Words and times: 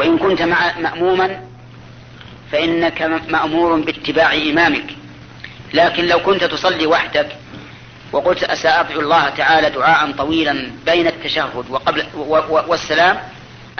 وإن 0.00 0.18
كنت 0.18 0.42
مع 0.42 0.78
مأموما 0.78 1.40
فإنك 2.52 3.02
مأمور 3.28 3.80
باتباع 3.80 4.34
إمامك. 4.34 4.96
لكن 5.74 6.06
لو 6.06 6.18
كنت 6.18 6.44
تصلي 6.44 6.86
وحدك 6.86 7.36
وقلت 8.12 8.52
سأدعو 8.52 9.00
الله 9.00 9.28
تعالى 9.28 9.70
دعاء 9.70 10.12
طويلا 10.12 10.70
بين 10.86 11.06
التشهد 11.06 11.70
وقبل 11.70 12.06
والسلام 12.50 13.20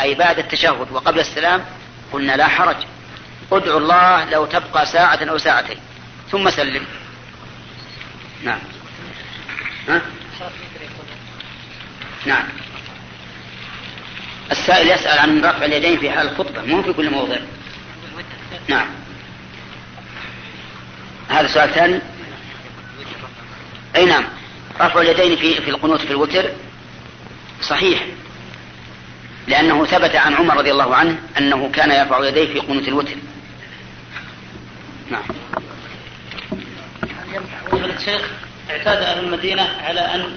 أي 0.00 0.14
بعد 0.14 0.38
التشهد 0.38 0.90
وقبل 0.92 1.20
السلام 1.20 1.64
قلنا 2.12 2.36
لا 2.36 2.48
حرج. 2.48 2.76
ادعو 3.52 3.78
الله 3.78 4.24
لو 4.24 4.46
تبقى 4.46 4.86
ساعة 4.86 5.18
أو 5.30 5.38
ساعتين. 5.38 5.78
ثم 6.30 6.50
سلم. 6.50 6.84
نعم. 8.44 8.60
ها؟ 9.88 10.02
نعم. 12.26 12.44
السائل 14.50 14.90
يسأل 14.90 15.18
عن 15.18 15.44
رفع 15.44 15.64
اليدين 15.64 15.98
في 15.98 16.10
حال 16.10 16.28
الخطبة 16.28 16.62
مو 16.62 16.82
في 16.82 16.92
كل 16.92 17.10
موضع. 17.10 17.36
نعم. 18.68 18.86
هذا 21.28 21.46
سؤال 21.46 21.70
ثاني. 21.70 22.00
أي 23.96 24.04
نعم. 24.04 24.24
رفع 24.80 25.00
اليدين 25.00 25.36
في 25.36 25.54
في 25.54 25.70
القنوت 25.70 26.00
في 26.00 26.10
الوتر 26.10 26.50
صحيح 27.62 28.06
لأنه 29.48 29.84
ثبت 29.84 30.16
عن 30.16 30.34
عمر 30.34 30.56
رضي 30.56 30.70
الله 30.70 30.94
عنه 30.94 31.18
أنه 31.38 31.70
كان 31.72 31.90
يرفع 31.90 32.28
يديه 32.28 32.52
في 32.52 32.58
قنوت 32.58 32.88
الوتر. 32.88 33.16
نعم. 35.10 35.22
الشيخ 38.00 38.22
اعتاد 38.70 39.02
أهل 39.02 39.24
المدينة 39.24 39.62
على 39.62 40.00
أن 40.00 40.36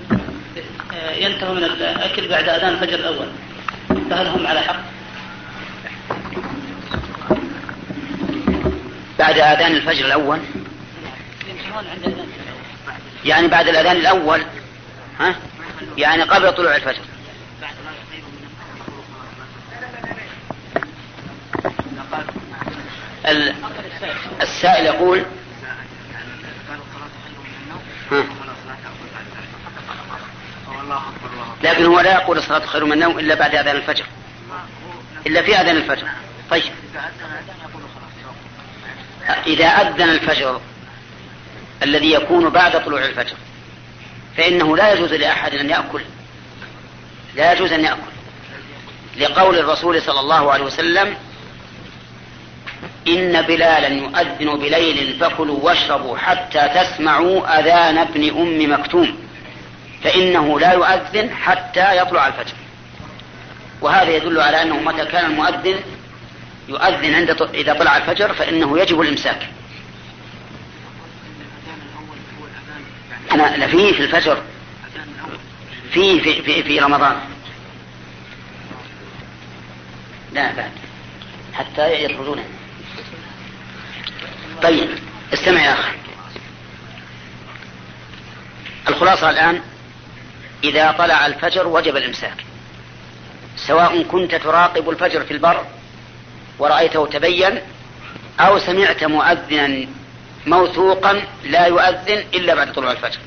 ينتهوا 1.17 1.55
من 1.55 1.63
الأكل 1.63 2.27
بعد 2.27 2.49
أذان 2.49 2.73
الفجر 2.73 2.95
الأول؟ 2.95 3.27
فهل 4.09 4.27
هم 4.27 4.47
على 4.47 4.61
حق؟ 4.61 4.79
بعد 9.19 9.37
آذان 9.39 9.71
الفجر 9.71 10.05
الأول 10.05 10.39
يعني 13.25 13.47
بعد 13.47 13.67
الأذان 13.67 13.95
الأول 13.95 14.41
ها؟ 15.19 15.35
يعني 15.97 16.23
قبل 16.23 16.53
طلوع 16.53 16.75
الفجر 16.75 17.01
السائل 24.41 24.85
يقول 24.85 25.25
ها. 28.11 28.23
لكن 31.63 31.85
هو 31.85 31.99
لا 31.99 32.11
يقول 32.13 32.37
الصلاة 32.37 32.65
خير 32.65 32.85
من 32.85 32.93
النوم 32.93 33.19
إلا 33.19 33.35
بعد 33.35 33.55
أذان 33.55 33.75
الفجر. 33.75 34.05
إلا 35.27 35.41
في 35.41 35.55
أذان 35.55 35.77
الفجر. 35.77 36.07
طيب. 36.49 36.63
إذا 39.47 39.65
أذن 39.65 40.09
الفجر 40.09 40.61
الذي 41.83 42.11
يكون 42.13 42.49
بعد 42.49 42.85
طلوع 42.85 43.05
الفجر 43.05 43.35
فإنه 44.37 44.77
لا 44.77 44.93
يجوز 44.93 45.13
لأحد 45.13 45.53
أن 45.53 45.69
يأكل. 45.69 46.01
لا 47.35 47.53
يجوز 47.53 47.73
أن 47.73 47.83
يأكل. 47.83 48.13
لقول 49.17 49.59
الرسول 49.59 50.01
صلى 50.01 50.19
الله 50.19 50.51
عليه 50.51 50.63
وسلم 50.63 51.15
إن 53.07 53.41
بلالا 53.41 53.87
يؤذن 53.87 54.59
بليل 54.59 55.17
فكلوا 55.19 55.59
واشربوا 55.61 56.17
حتى 56.17 56.69
تسمعوا 56.75 57.59
أذان 57.59 57.97
ابن 57.97 58.29
أم 58.29 58.79
مكتوم. 58.79 59.22
فإنه 60.03 60.59
لا 60.59 60.73
يؤذن 60.73 61.35
حتى 61.35 61.97
يطلع 61.97 62.27
الفجر. 62.27 62.53
وهذا 63.81 64.15
يدل 64.15 64.41
على 64.41 64.61
أنه 64.61 64.79
متى 64.79 65.05
كان 65.05 65.25
المؤذن 65.25 65.79
يؤذن 66.67 67.15
عند 67.15 67.41
إذا 67.53 67.73
طلع 67.73 67.97
الفجر 67.97 68.33
فإنه 68.33 68.79
يجب 68.79 69.01
الإمساك. 69.01 69.49
أنا 73.31 73.67
في 73.67 73.93
في 73.93 74.03
الفجر. 74.03 74.43
في 75.91 76.21
في 76.21 76.41
في, 76.41 76.63
في 76.63 76.79
رمضان. 76.79 77.15
لا 80.33 80.51
بعد. 80.51 80.71
حتى 81.53 82.03
يخرجون. 82.03 82.43
طيب 84.63 84.89
استمع 85.33 85.61
يا 85.61 85.73
أخي. 85.73 85.91
الخلاصة 88.89 89.29
الآن 89.29 89.61
إذا 90.63 90.91
طلع 90.91 91.25
الفجر 91.25 91.67
وجب 91.67 91.97
الإمساك. 91.97 92.45
سواء 93.55 94.03
كنت 94.03 94.35
تراقب 94.35 94.89
الفجر 94.89 95.23
في 95.23 95.31
البر 95.31 95.65
ورأيته 96.59 97.07
تبين 97.07 97.61
أو 98.39 98.59
سمعت 98.59 99.03
مؤذنا 99.03 99.87
موثوقا 100.45 101.23
لا 101.43 101.65
يؤذن 101.65 102.23
إلا 102.33 102.55
بعد 102.55 102.73
طلوع 102.73 102.91
الفجر. 102.91 103.19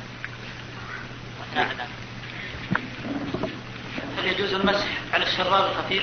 هل 4.18 4.26
يجوز 4.26 4.54
المسح 4.54 4.86
على 5.14 5.24
الشراب 5.24 5.70
الخفيف؟ 5.70 6.02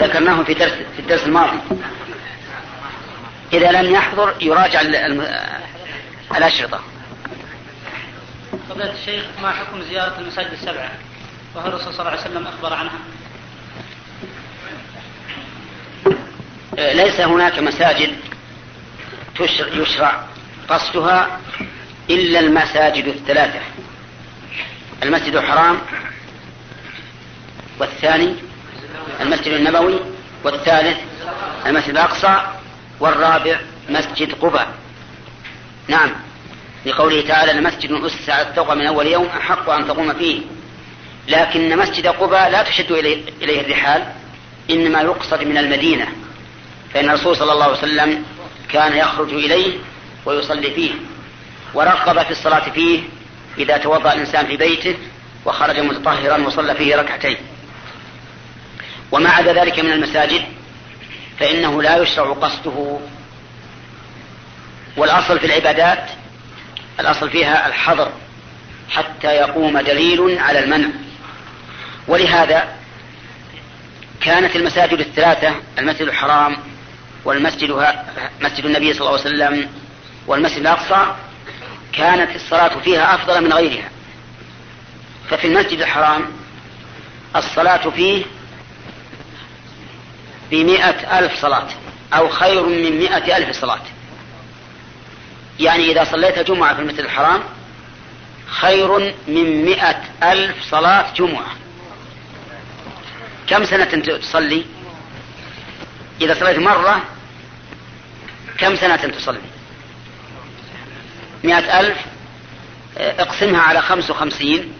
ذكرناه 0.00 0.42
في 0.42 0.54
درس 0.54 0.72
في 0.72 0.98
الدرس 0.98 1.26
الماضي. 1.26 1.58
إذا 3.52 3.72
لم 3.72 3.94
يحضر 3.94 4.34
يراجع 4.40 4.80
الأشرطة. 6.36 6.80
فضيلة 8.68 8.92
الشيخ 8.92 9.24
ما 9.42 9.50
حكم 9.50 9.82
زيارة 9.82 10.18
المساجد 10.18 10.52
السبعة؟ 10.52 10.90
وهل 11.54 11.68
الرسول 11.68 11.94
صلى 11.94 12.00
الله 12.00 12.10
عليه 12.10 12.20
وسلم 12.20 12.46
أخبر 12.46 12.74
عنها؟ 12.74 12.98
ليس 16.78 17.20
هناك 17.20 17.58
مساجد 17.58 18.16
يشرع 19.72 20.24
قصدها 20.68 21.40
إلا 22.10 22.40
المساجد 22.40 23.06
الثلاثة. 23.06 23.60
المسجد 25.02 25.36
الحرام 25.36 25.78
والثاني 27.80 28.34
المسجد 29.20 29.52
النبوي 29.52 30.00
والثالث 30.44 30.98
المسجد 31.66 31.90
الأقصى 31.90 32.46
والرابع 33.00 33.60
مسجد 33.88 34.32
قباء. 34.32 34.74
نعم. 35.88 36.10
لقوله 36.86 37.28
تعالى 37.28 37.52
لمسجد 37.52 37.92
أسس 37.92 38.30
على 38.30 38.48
التقوى 38.48 38.76
من 38.76 38.86
أول 38.86 39.06
يوم 39.06 39.26
أحق 39.26 39.70
أن 39.70 39.86
تقوم 39.86 40.12
فيه. 40.12 40.40
لكن 41.28 41.78
مسجد 41.78 42.06
قباء 42.06 42.50
لا 42.50 42.62
تشد 42.62 42.92
إليه 43.42 43.60
الرحال 43.60 44.12
إنما 44.70 45.00
يقصد 45.00 45.42
من 45.42 45.58
المدينة. 45.58 46.08
فإن 46.94 47.10
الرسول 47.10 47.36
صلى 47.36 47.52
الله 47.52 47.64
عليه 47.64 47.78
وسلم 47.78 48.24
كان 48.68 48.96
يخرج 48.96 49.28
إليه 49.28 49.78
ويصلي 50.26 50.70
فيه 50.70 50.92
ورغب 51.74 52.22
في 52.22 52.30
الصلاة 52.30 52.70
فيه 52.70 53.00
إذا 53.58 53.76
توضأ 53.76 54.12
الإنسان 54.12 54.46
في 54.46 54.56
بيته 54.56 54.96
وخرج 55.44 55.80
متطهرا 55.80 56.46
وصلى 56.46 56.74
فيه 56.74 56.96
ركعتين. 56.96 57.36
وما 59.12 59.30
عدا 59.30 59.52
ذلك 59.52 59.80
من 59.80 59.92
المساجد 59.92 60.42
فإنه 61.40 61.82
لا 61.82 61.96
يشرع 61.96 62.32
قصده. 62.32 62.98
والأصل 64.96 65.38
في 65.38 65.46
العبادات 65.46 66.10
الأصل 67.00 67.30
فيها 67.30 67.66
الحظر 67.66 68.12
حتى 68.90 69.28
يقوم 69.28 69.80
دليل 69.80 70.38
على 70.38 70.58
المنع. 70.64 70.88
ولهذا 72.08 72.68
كانت 74.20 74.56
المساجد 74.56 75.00
الثلاثة 75.00 75.54
المسجد 75.78 76.08
الحرام 76.08 76.56
والمسجد 77.24 77.94
مسجد 78.40 78.64
النبي 78.64 78.92
صلى 78.92 79.00
الله 79.00 79.10
عليه 79.10 79.20
وسلم 79.20 79.70
والمسجد 80.26 80.58
الأقصى 80.58 81.14
كانت 81.92 82.36
الصلاة 82.36 82.78
فيها 82.80 83.14
أفضل 83.14 83.44
من 83.44 83.52
غيرها. 83.52 83.88
ففي 85.30 85.46
المسجد 85.46 85.80
الحرام 85.80 86.26
الصلاة 87.36 87.90
فيه 87.90 88.24
بمئة 90.50 91.18
ألف 91.18 91.40
صلاة 91.40 91.68
أو 92.14 92.28
خير 92.28 92.66
من 92.66 92.98
مئة 92.98 93.36
ألف 93.36 93.60
صلاة. 93.60 93.80
يعني 95.62 95.92
إذا 95.92 96.04
صليت 96.04 96.38
جمعة 96.38 96.74
في 96.74 96.80
المسجد 96.80 97.00
الحرام 97.00 97.42
خير 98.46 99.14
من 99.28 99.64
مئة 99.64 100.02
ألف 100.22 100.70
صلاة 100.70 101.12
جمعة. 101.14 101.46
كم 103.46 103.64
سنة 103.64 103.84
تصلي؟ 104.18 104.64
إذا 106.20 106.34
صليت 106.34 106.58
مرة 106.58 107.02
كم 108.58 108.76
سنة 108.76 108.96
تصلي؟ 108.96 109.40
مئة 111.44 111.80
ألف؟ 111.80 111.98
اقسمها 112.96 113.60
على 113.60 113.82
خمس 113.82 114.10
وخمسين 114.10 114.72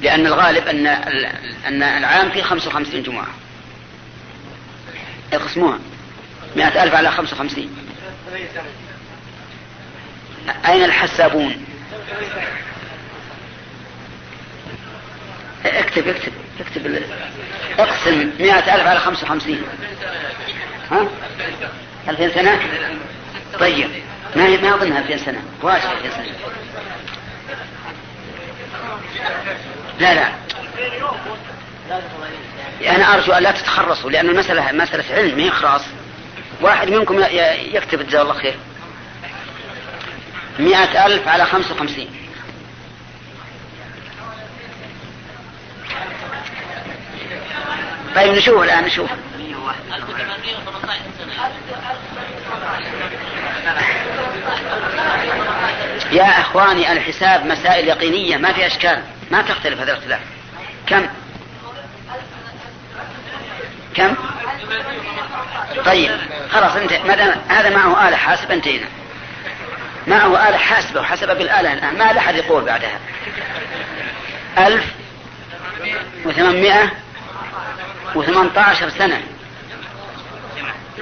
لأن 0.00 0.26
الغالب 0.26 0.66
أن 0.66 0.86
أن 1.66 1.82
العام 1.82 2.30
فيه 2.30 2.42
خمس 2.42 2.66
وخمسين 2.66 3.02
جمعة. 3.02 3.26
اقسموها. 5.32 5.78
مئة 6.56 6.82
ألف 6.82 6.94
على 6.94 7.10
خمس 7.10 7.32
وخمسين. 7.32 7.70
أين 10.68 10.84
الحسابون؟ 10.84 11.66
اكتب 15.64 16.08
اكتب 16.08 16.32
اكتب 16.60 17.02
اقسم 17.78 18.30
مئة 18.40 18.74
ألف 18.74 18.86
على 18.86 19.00
خمسة 19.00 19.26
وخمسين. 19.26 19.62
ها؟ 20.90 21.08
ألفين 22.08 22.30
سنة؟ 22.30 22.60
طيب. 23.60 23.90
ما 24.36 24.46
هي 24.46 24.56
ما 24.56 24.74
أظنها 24.74 24.98
ألفين 24.98 25.18
سنة. 25.18 25.42
واجد 25.62 25.84
ألفين 25.84 26.10
سنة. 26.10 26.34
لا 30.00 30.14
لا. 30.14 30.32
أنا 32.96 33.14
أرجو 33.14 33.32
أن 33.32 33.42
لا 33.42 33.50
تتخرصوا 33.50 34.10
لأن 34.10 34.28
المسألة 34.28 34.72
مسألة 34.72 35.14
علم 35.14 35.36
ما 35.36 35.44
هي 35.44 35.50
خراص 35.50 35.82
واحد 36.60 36.90
منكم 36.90 37.24
يكتب 37.72 38.06
جزاه 38.06 38.22
الله 38.22 38.34
خير. 38.34 38.54
مئة 40.58 41.06
ألف 41.06 41.28
على 41.28 41.44
خمسة 41.44 41.74
وخمسين. 41.74 42.10
طيب 48.14 48.34
نشوف 48.34 48.62
الآن 48.62 48.84
نشوف. 48.84 49.10
يا 56.12 56.40
إخواني 56.40 56.92
الحساب 56.92 57.46
مسائل 57.46 57.88
يقينية 57.88 58.36
ما 58.36 58.52
في 58.52 58.66
أشكال 58.66 59.02
ما 59.30 59.42
تختلف 59.42 59.80
هذا 59.80 59.92
الاختلاف. 59.92 60.20
كم؟ 60.86 61.06
كم؟ 63.94 64.14
طيب 65.84 66.10
خلاص 66.50 66.76
انت 66.76 66.92
ما 66.92 67.14
دام 67.16 67.34
هذا 67.48 67.70
معه 67.70 68.08
آلة 68.08 68.16
حاسبة 68.16 68.54
انتهينا. 68.54 68.86
معه 70.06 70.48
آلة 70.48 70.56
حاسبة 70.56 71.00
وحسب 71.00 71.28
بالآلة 71.28 71.72
الآن. 71.72 71.98
ما 71.98 72.18
أحد 72.18 72.34
يقول 72.34 72.64
بعدها. 72.64 72.98
ألف 74.58 74.84
وثمانمائة 76.24 76.92
وثمانية 78.14 78.58
عشر 78.60 78.88
سنة. 78.88 79.22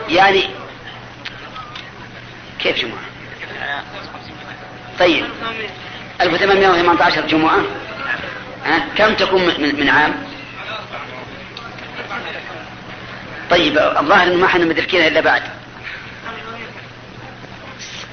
يعني 0.09 0.51
كيف 2.61 2.77
جمعة؟ 2.77 3.01
طيب. 4.99 5.25
1818 6.21 7.27
جمعة؟ 7.27 7.59
كم 8.97 9.15
تكون 9.15 9.43
من, 9.47 9.81
من 9.81 9.89
عام؟ 9.89 10.15
طيب 13.51 13.79
الظاهر 13.79 14.37
ما 14.37 14.47
إحنا 14.47 14.65
مدركينها 14.65 15.09
إلا 15.09 15.21
بعد. 15.21 15.43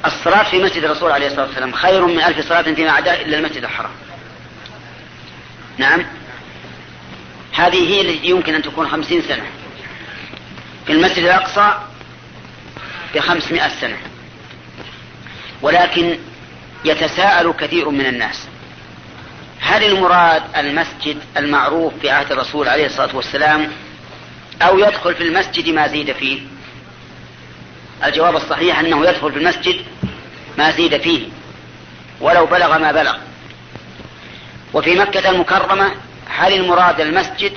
الصلاة 0.06 0.44
في 0.44 0.64
مسجد 0.64 0.84
الرسول 0.84 1.12
عليه 1.12 1.28
الصلاة 1.28 1.46
والسلام 1.46 1.72
خير 1.72 2.06
من 2.06 2.22
ألف 2.22 2.48
صلاة 2.48 2.62
فيما 2.62 2.92
عداه 2.92 3.22
إلا 3.22 3.38
المسجد 3.38 3.64
الحرام. 3.64 3.92
نعم. 5.78 6.06
هذه 7.54 7.90
هي 7.90 8.02
التي 8.02 8.28
يمكن 8.28 8.56
أن 8.56 8.62
تكون 8.62 8.88
خمسين 8.88 9.22
سنة. 9.22 9.44
في 10.86 10.92
المسجد 10.92 11.24
الأقصى 11.24 11.74
بخمسمائة 13.16 13.70
سنة. 13.82 13.98
ولكن 15.62 16.18
يتساءل 16.86 17.52
كثير 17.52 17.90
من 17.90 18.06
الناس. 18.06 18.48
هل 19.60 19.84
المراد 19.84 20.44
المسجد 20.58 21.18
المعروف 21.38 21.94
في 22.02 22.10
عهد 22.10 22.32
الرسول 22.32 22.68
عليه 22.68 22.86
الصلاة 22.86 23.16
والسلام 23.16 23.72
أو 24.62 24.80
يدخل 24.80 25.16
في 25.16 25.24
المسجد 25.24 25.70
ما 25.70 25.88
زيد 25.88 26.12
فيه؟ 26.12 26.57
الجواب 28.06 28.36
الصحيح 28.36 28.80
أنه 28.80 29.06
يدخل 29.06 29.32
في 29.32 29.40
المسجد 29.40 29.86
ما 30.58 30.72
زيد 30.72 30.98
فيه 30.98 31.28
ولو 32.22 32.46
بلغ 32.46 32.78
ما 32.78 32.92
بلغ. 32.92 33.18
وفي 34.74 34.96
مكة 34.96 35.30
المكرمة 35.30 35.92
هل 36.30 36.54
المراد 36.54 37.02
المسجد 37.02 37.52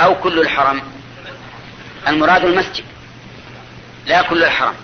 أو 0.00 0.14
كل 0.14 0.38
الحرم؟ 0.38 0.82
المراد 2.08 2.44
المسجد 2.44 2.84
لا 4.06 4.22
كل 4.22 4.44
الحرم. 4.44 4.74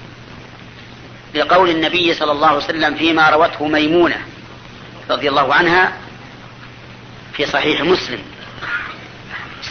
لقول 1.35 1.71
النبي 1.71 2.15
صلى 2.15 2.33
الله 2.33 2.47
عليه 2.47 2.59
وسلم 2.59 2.95
فيما 2.95 3.31
روته 3.31 3.69
ميمونة 3.69 4.19
رضي 5.11 5.29
الله 5.29 5.55
عنها 5.55 5.93
في 7.33 7.47
صحيح 7.47 7.81
مسلم. 7.81 8.34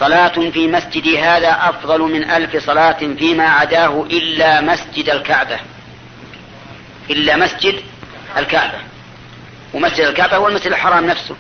صلاة 0.04 0.50
في 0.52 0.68
مسجد 0.68 1.08
هذا 1.08 1.70
أفضل 1.70 2.02
من 2.02 2.32
ألف 2.32 2.66
صلاة 2.66 2.98
فيما 3.20 3.50
عداه 3.50 4.06
إلا 4.12 4.62
مسجد 4.62 5.10
الكعبة. 5.10 5.60
إلا 7.10 7.36
مسجد 7.36 7.76
الكعبة. 8.38 8.80
ومسجد 9.74 10.00
الكعبة 10.00 10.38
هو 10.38 10.48
المسجد 10.48 10.68
الحرام 10.68 11.06
نفسه. 11.06 11.36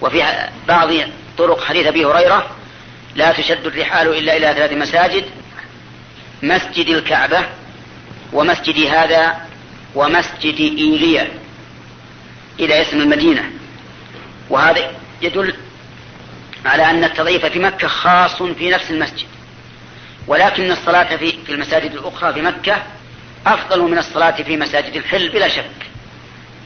وفي 0.00 0.48
بعض 0.68 0.88
طرق 1.38 1.64
حديث 1.64 1.86
أبي 1.86 2.04
هريرة 2.04 2.50
لا 3.14 3.32
تشد 3.32 3.66
الرحال 3.66 4.08
إلا 4.08 4.36
إلى 4.36 4.54
ثلاث 4.54 4.72
مساجد 4.72 5.24
مسجد 6.42 6.88
الكعبة 6.88 7.44
ومسجد 8.32 8.86
هذا 8.86 9.36
ومسجد 9.94 10.60
إيليا. 10.60 11.28
إلى 12.60 12.82
اسم 12.82 13.00
المدينة. 13.00 13.50
وهذا 14.50 14.90
يدل 15.22 15.54
على 16.64 16.90
أن 16.90 17.04
التضعيف 17.04 17.46
في 17.46 17.58
مكة 17.58 17.88
خاص 17.88 18.42
في 18.42 18.70
نفس 18.70 18.90
المسجد. 18.90 19.26
ولكن 20.26 20.70
الصلاة 20.70 21.16
في, 21.16 21.34
المساجد 21.48 21.92
الأخرى 21.92 22.32
في 22.32 22.42
مكة 22.42 22.82
أفضل 23.46 23.80
من 23.80 23.98
الصلاة 23.98 24.30
في 24.30 24.56
مساجد 24.56 24.96
الحل 24.96 25.28
بلا 25.28 25.48
شك. 25.48 25.64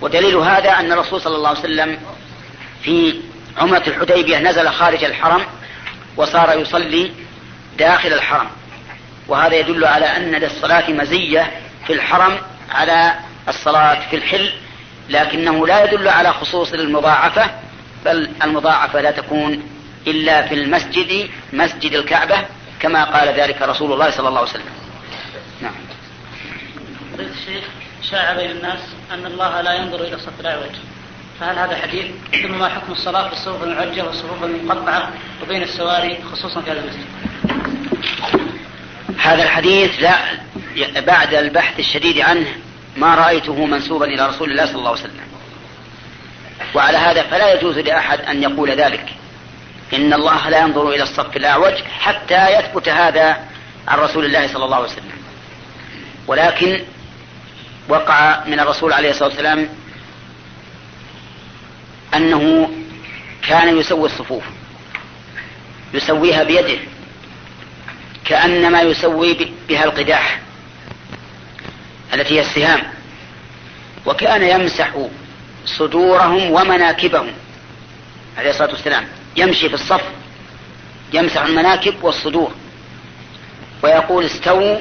ودليل 0.00 0.36
هذا 0.36 0.70
أن 0.70 0.92
الرسول 0.92 1.20
صلى 1.20 1.36
الله 1.36 1.48
عليه 1.48 1.58
وسلم 1.58 1.98
في 2.82 3.20
عمرة 3.58 3.82
الحديبية 3.86 4.38
نزل 4.38 4.68
خارج 4.68 5.04
الحرم 5.04 5.42
وصار 6.16 6.58
يصلي 6.58 7.12
داخل 7.78 8.12
الحرم. 8.12 8.48
وهذا 9.28 9.54
يدل 9.54 9.84
على 9.84 10.04
أن 10.04 10.30
للصلاة 10.34 10.90
مزية 10.90 11.50
في 11.86 11.92
الحرم 11.92 12.38
على 12.70 13.14
الصلاة 13.48 14.08
في 14.10 14.16
الحل 14.16 14.52
لكنه 15.08 15.66
لا 15.66 15.84
يدل 15.84 16.08
على 16.08 16.32
خصوص 16.32 16.72
المضاعفة 16.72 17.50
بل 18.04 18.30
المضاعفة 18.44 19.00
لا 19.00 19.10
تكون 19.10 19.75
إلا 20.06 20.46
في 20.46 20.54
المسجد 20.54 21.30
مسجد 21.52 21.92
الكعبة 21.92 22.46
كما 22.80 23.04
قال 23.04 23.40
ذلك 23.40 23.62
رسول 23.62 23.92
الله 23.92 24.10
صلى 24.10 24.28
الله 24.28 24.40
عليه 24.40 24.50
وسلم. 24.50 24.72
نعم. 25.62 25.74
الشيخ 27.18 27.64
شاع 28.10 28.36
بين 28.36 28.50
الناس 28.50 28.78
أن 29.10 29.26
الله 29.26 29.60
لا 29.60 29.74
ينظر 29.74 30.00
إلى 30.00 30.14
الصف 30.14 30.40
الأعوج. 30.40 30.74
فهل 31.40 31.58
هذا 31.58 31.76
حديث؟ 31.76 32.06
ثم 32.42 32.58
ما 32.58 32.68
حكم 32.68 32.92
الصلاة 32.92 33.28
في 33.28 33.32
الصفوف 33.32 33.62
المعجة 33.62 34.06
والصفوف 34.06 34.44
المقطعة 34.44 35.10
وبين 35.42 35.62
السواري 35.62 36.18
خصوصا 36.32 36.60
في 36.60 36.70
هذا 36.70 36.80
المسجد؟ 36.80 37.06
هذا 39.18 39.42
الحديث 39.42 40.02
لا 40.02 40.16
بعد 41.00 41.34
البحث 41.34 41.78
الشديد 41.78 42.20
عنه 42.20 42.46
ما 42.96 43.14
رأيته 43.14 43.64
منسوبا 43.64 44.06
إلى 44.06 44.26
رسول 44.26 44.50
الله 44.50 44.66
صلى 44.66 44.76
الله 44.76 44.90
عليه 44.90 45.00
وسلم. 45.00 45.26
وعلى 46.74 46.98
هذا 46.98 47.22
فلا 47.22 47.54
يجوز 47.54 47.78
لأحد 47.78 48.20
أن 48.20 48.42
يقول 48.42 48.70
ذلك. 48.70 49.06
إن 49.94 50.12
الله 50.12 50.48
لا 50.48 50.60
ينظر 50.60 50.88
إلى 50.88 51.02
الصف 51.02 51.36
الأعوج 51.36 51.74
حتى 51.74 52.58
يثبت 52.58 52.88
هذا 52.88 53.40
عن 53.88 53.98
رسول 53.98 54.24
الله 54.24 54.46
صلى 54.46 54.64
الله 54.64 54.76
عليه 54.76 54.86
وسلم. 54.86 55.12
ولكن 56.26 56.84
وقع 57.88 58.44
من 58.46 58.60
الرسول 58.60 58.92
عليه 58.92 59.10
الصلاة 59.10 59.28
والسلام 59.28 59.68
أنه 62.14 62.70
كان 63.48 63.78
يسوي 63.78 64.06
الصفوف 64.06 64.44
يسويها 65.94 66.42
بيده 66.42 66.78
كأنما 68.24 68.82
يسوي 68.82 69.52
بها 69.68 69.84
القداح 69.84 70.40
التي 72.14 72.34
هي 72.34 72.40
السهام. 72.40 72.82
وكان 74.06 74.42
يمسح 74.42 74.90
صدورهم 75.66 76.50
ومناكبهم 76.50 77.32
عليه 78.38 78.50
الصلاة 78.50 78.70
والسلام. 78.70 79.06
يمشي 79.36 79.68
في 79.68 79.74
الصف 79.74 80.02
يمسح 81.12 81.42
المناكب 81.42 82.04
والصدور 82.04 82.52
ويقول 83.82 84.24
استووا 84.24 84.78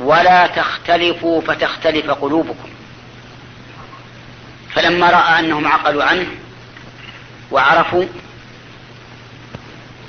ولا 0.00 0.46
تختلفوا 0.46 1.40
فتختلف 1.40 2.10
قلوبكم. 2.10 2.68
فلما 4.74 5.10
رأى 5.10 5.38
أنهم 5.40 5.66
عقلوا 5.66 6.04
عنه 6.04 6.26
وعرفوا 7.50 8.04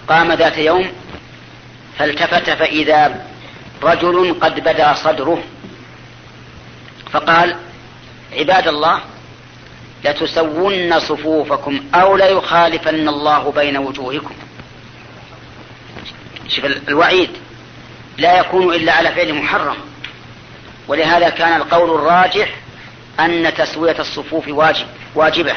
قام 0.08 0.34
ذات 0.34 0.58
يوم 0.58 0.92
فالتفت 1.98 2.50
فإذا 2.50 3.26
رجل 3.84 4.40
قد 4.42 4.60
بدا 4.60 4.94
صدره 4.94 5.44
فقال 7.12 7.56
عباد 8.34 8.68
الله 8.68 9.02
لتسون 10.06 11.00
صفوفكم 11.00 11.84
أو 11.96 12.18
ليخالفن 12.18 13.10
الله 13.10 13.52
بين 13.52 13.78
وجوهكم. 13.78 14.36
شوف 16.48 16.66
الوعيد 16.66 17.30
لا 18.18 18.40
يكون 18.40 18.74
إلا 18.74 18.94
على 18.94 19.12
فعل 19.12 19.34
محرم. 19.34 19.76
ولهذا 20.88 21.30
كان 21.30 21.62
القول 21.62 21.90
الراجح 21.96 22.50
أن 23.20 23.54
تسوية 23.58 24.00
الصفوف 24.00 24.48
واجب 24.48 24.88
واجبة 25.16 25.56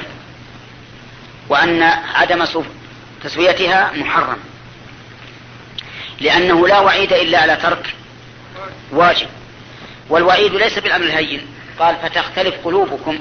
وأن 1.49 1.83
عدم 2.15 2.45
تسويتها 3.25 3.93
محرم. 3.93 4.39
لأنه 6.21 6.69
لا 6.69 6.81
وعيد 6.81 7.13
إلا 7.13 7.39
على 7.39 7.57
ترك 7.57 7.95
واجب. 8.93 9.27
والوعيد 10.11 10.55
ليس 10.55 10.79
بالأمر 10.79 11.05
الهين. 11.05 11.47
قال 11.79 11.97
فتختلف 11.97 12.55
قلوبكم 12.65 13.19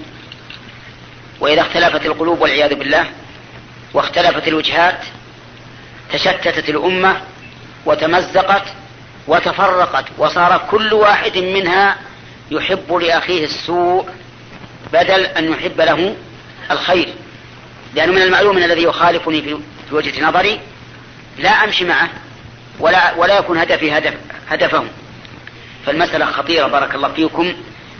وإذا 1.39 1.61
اختلفت 1.61 2.05
القلوب 2.05 2.41
والعياذ 2.41 2.75
بالله 2.75 3.05
واختلفت 3.93 4.47
الوجهات 4.47 4.99
تشتتت 6.13 6.69
الأمة 6.69 7.21
وتمزقت 7.85 8.63
وتفرقت 9.27 10.05
وصار 10.17 10.67
كل 10.71 10.93
واحد 10.93 11.37
منها 11.37 11.95
يحب 12.51 12.93
لأخيه 12.93 13.45
السوء 13.45 14.05
بدل 14.93 15.25
أن 15.25 15.51
يحب 15.51 15.81
له 15.81 16.15
الخير. 16.71 17.13
لأنه 17.95 18.11
من 18.11 18.21
المعلوم 18.21 18.57
أن 18.57 18.63
الذي 18.63 18.83
يخالفني 18.83 19.41
في 19.41 19.95
وجهة 19.95 20.27
نظري 20.27 20.59
لا 21.37 21.49
أمشي 21.49 21.85
معه 21.85 22.09
ولا 22.79 23.13
ولا 23.13 23.37
يكون 23.37 23.57
هدفي 23.57 23.97
هدف 23.97 24.13
هدفه. 24.49 24.83
فالمسألة 25.85 26.25
خطيرة 26.25 26.67
بارك 26.67 26.95
الله 26.95 27.13
فيكم 27.13 27.53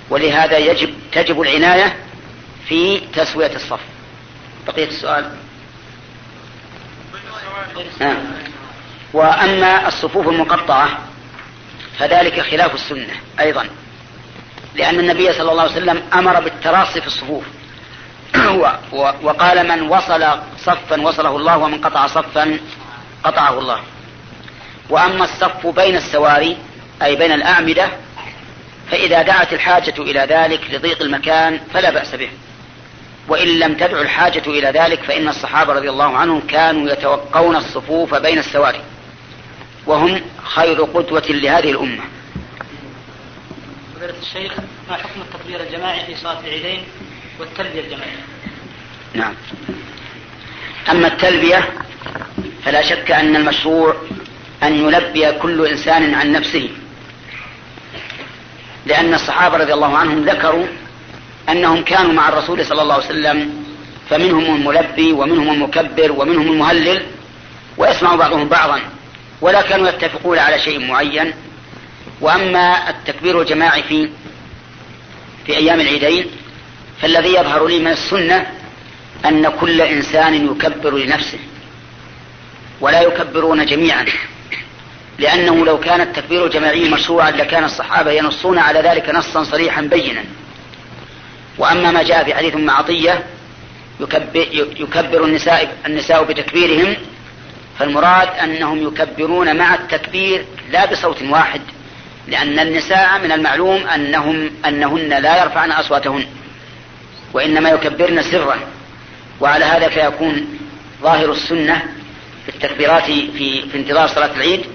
ولهذا 0.10 0.58
يجب 0.58 0.94
تجب 1.12 1.42
العناية 1.42 1.98
في 2.68 3.00
تسوية 3.00 3.56
الصف. 3.56 3.80
بقية 4.68 4.88
السؤال. 4.88 5.32
نعم. 8.00 8.18
وأما 9.14 9.88
الصفوف 9.88 10.28
المقطعة 10.28 10.90
فذلك 12.00 12.42
خلاف 12.42 12.76
السنة 12.76 13.14
أيضا 13.40 13.68
لأن 14.76 15.00
النبي 15.00 15.34
صلى 15.34 15.52
الله 15.52 15.62
عليه 15.62 15.72
وسلم 15.72 16.04
أمر 16.14 16.40
بالتراصي 16.40 17.02
في 17.02 17.08
الصفوف. 17.08 17.44
وقال 19.24 19.68
من 19.68 19.82
وصل 19.82 20.40
صفا 20.58 21.02
وصله 21.02 21.36
الله 21.36 21.58
ومن 21.58 21.82
قطع 21.82 22.08
صفا 22.08 22.60
قطعه 23.24 23.60
الله. 23.60 23.80
وأما 24.90 25.24
الصف 25.24 25.68
بين 25.68 25.96
السواري 25.96 26.58
أي 27.04 27.16
بين 27.16 27.32
الأعمدة 27.32 27.90
فإذا 28.92 29.22
دعت 29.22 29.54
الحاجة 29.54 29.94
إلى 30.02 30.20
ذلك 30.20 30.62
لضيق 30.72 31.02
المكان 31.02 31.60
فلا 31.74 31.90
بأس 31.90 32.16
به. 32.16 32.30
وإن 33.28 33.48
لم 33.48 33.74
تدع 33.74 34.02
الحاجة 34.02 34.44
إلى 34.48 34.68
ذلك 34.80 35.04
فإن 35.04 35.28
الصحابة 35.28 35.74
رضي 35.74 35.90
الله 35.90 36.18
عنهم 36.18 36.40
كانوا 36.48 36.92
يتوقون 36.92 37.56
الصفوف 37.56 38.16
بين 38.16 38.40
السواري. 38.40 38.82
وهم 39.86 40.22
خير 40.44 40.82
قدوة 40.82 41.24
لهذه 41.30 41.72
الأمة. 41.72 42.04
فضيلة 43.96 44.14
الشيخ 44.22 44.54
ما 44.90 44.96
حكم 44.96 45.22
التكبير 45.22 45.62
الجماعي 45.62 46.06
في 46.06 46.16
صلاة 46.16 46.40
العيدين 46.40 46.84
والتلبية 47.40 47.82
الجماعية؟ 47.82 48.18
نعم. 49.14 49.34
أما 50.92 51.08
التلبية 51.08 51.70
فلا 52.66 52.82
شك 52.82 53.12
أن 53.12 53.36
المشروع 53.36 53.96
أن 54.64 54.74
يلبي 54.74 55.32
كل 55.32 55.66
إنسان 55.66 56.14
عن 56.14 56.32
نفسه. 56.32 56.70
لأن 58.86 59.14
الصحابة 59.14 59.58
رضي 59.58 59.74
الله 59.74 59.98
عنهم 59.98 60.24
ذكروا 60.26 60.68
أنهم 61.50 61.84
كانوا 61.84 62.14
مع 62.14 62.30
الرسول 62.30 62.66
صلى 62.66 62.82
الله 62.82 62.94
عليه 62.94 63.06
وسلم 63.06 63.66
فمنهم 64.10 64.56
الملبي 64.56 65.12
ومنهم 65.12 65.50
المكبر 65.50 66.12
ومنهم 66.12 66.52
المهلل 66.52 67.06
ويسمع 67.78 68.16
بعضهم 68.16 68.48
بعضا 68.48 68.80
ولا 69.42 69.62
كانوا 69.62 69.90
يتفقون 69.90 70.40
على 70.40 70.60
شيء 70.60 70.80
معين. 70.80 71.34
وأما 72.22 72.90
التكبير 72.90 73.42
الجماعي 73.42 73.84
في 73.84 74.10
في 75.46 75.58
أيام 75.58 75.80
العيدين 75.80 76.26
فالذي 77.02 77.30
يظهر 77.30 77.68
لي 77.68 77.80
من 77.80 77.88
السنة 77.88 78.48
أن 79.26 79.50
كل 79.50 79.82
إنسان 79.82 80.46
يكبر 80.46 80.98
لنفسه 80.98 81.40
ولا 82.82 83.02
يكبرون 83.02 83.66
جميعا 83.66 84.06
لأنه 85.20 85.66
لو 85.66 85.80
كان 85.80 86.02
التكبير 86.02 86.46
الجماعي 86.46 86.90
مشروعا 86.90 87.32
لكان 87.32 87.64
الصحابة 87.64 88.12
ينصون 88.12 88.58
على 88.58 88.80
ذلك 88.80 89.10
نصا 89.10 89.44
صريحا 89.44 89.82
بينا. 89.82 90.24
وأما 91.58 91.92
ما 91.92 92.04
جاء 92.04 92.24
في 92.24 92.34
حديث 92.34 92.56
ام 92.56 92.70
عطية 92.70 93.24
يكبر, 94.00 94.48
يكبر 94.80 95.26
النساء, 95.26 95.78
النساء 95.86 96.24
بتكبيرهم 96.24 96.96
فالمراد 97.80 98.28
أنهم 98.44 98.88
يكبرون 98.88 99.56
مع 99.56 99.76
التكبير 99.76 100.46
لا 100.72 100.86
بصوت 100.86 101.22
واحد 101.22 101.62
لأن 102.28 102.60
النساء 102.60 103.20
من 103.24 103.32
المعلوم 103.32 103.88
أنهم 103.88 104.50
أنهن 104.66 105.10
لا 105.10 105.44
يرفعن 105.44 105.72
أصواتهن 105.72 106.26
وإنما 107.34 107.70
يكبرن 107.70 108.22
سرا 108.22 108.60
وعلى 109.42 109.66
هذا 109.66 109.88
فيكون 109.88 110.60
ظاهر 111.02 111.32
السنة 111.32 111.82
في 112.46 112.56
التكبيرات 112.56 113.04
في, 113.04 113.62
في 113.72 113.78
انتظار 113.78 114.08
صلاة 114.08 114.36
العيد 114.36 114.66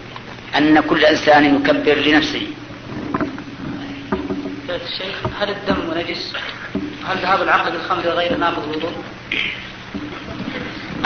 أن 0.56 0.80
كل 0.80 1.04
إنسان 1.04 1.56
يكبر 1.56 1.94
لنفسه. 1.94 2.46
الشيخ 4.70 5.16
هل 5.40 5.50
الدم 5.50 5.94
نجس؟ 5.98 6.32
هل 7.08 7.18
ذهاب 7.18 7.42
العقل 7.42 7.72
بالخمر 7.72 8.02
غير 8.02 8.36
ناقض 8.36 8.62
الوضوء؟ 8.62 8.92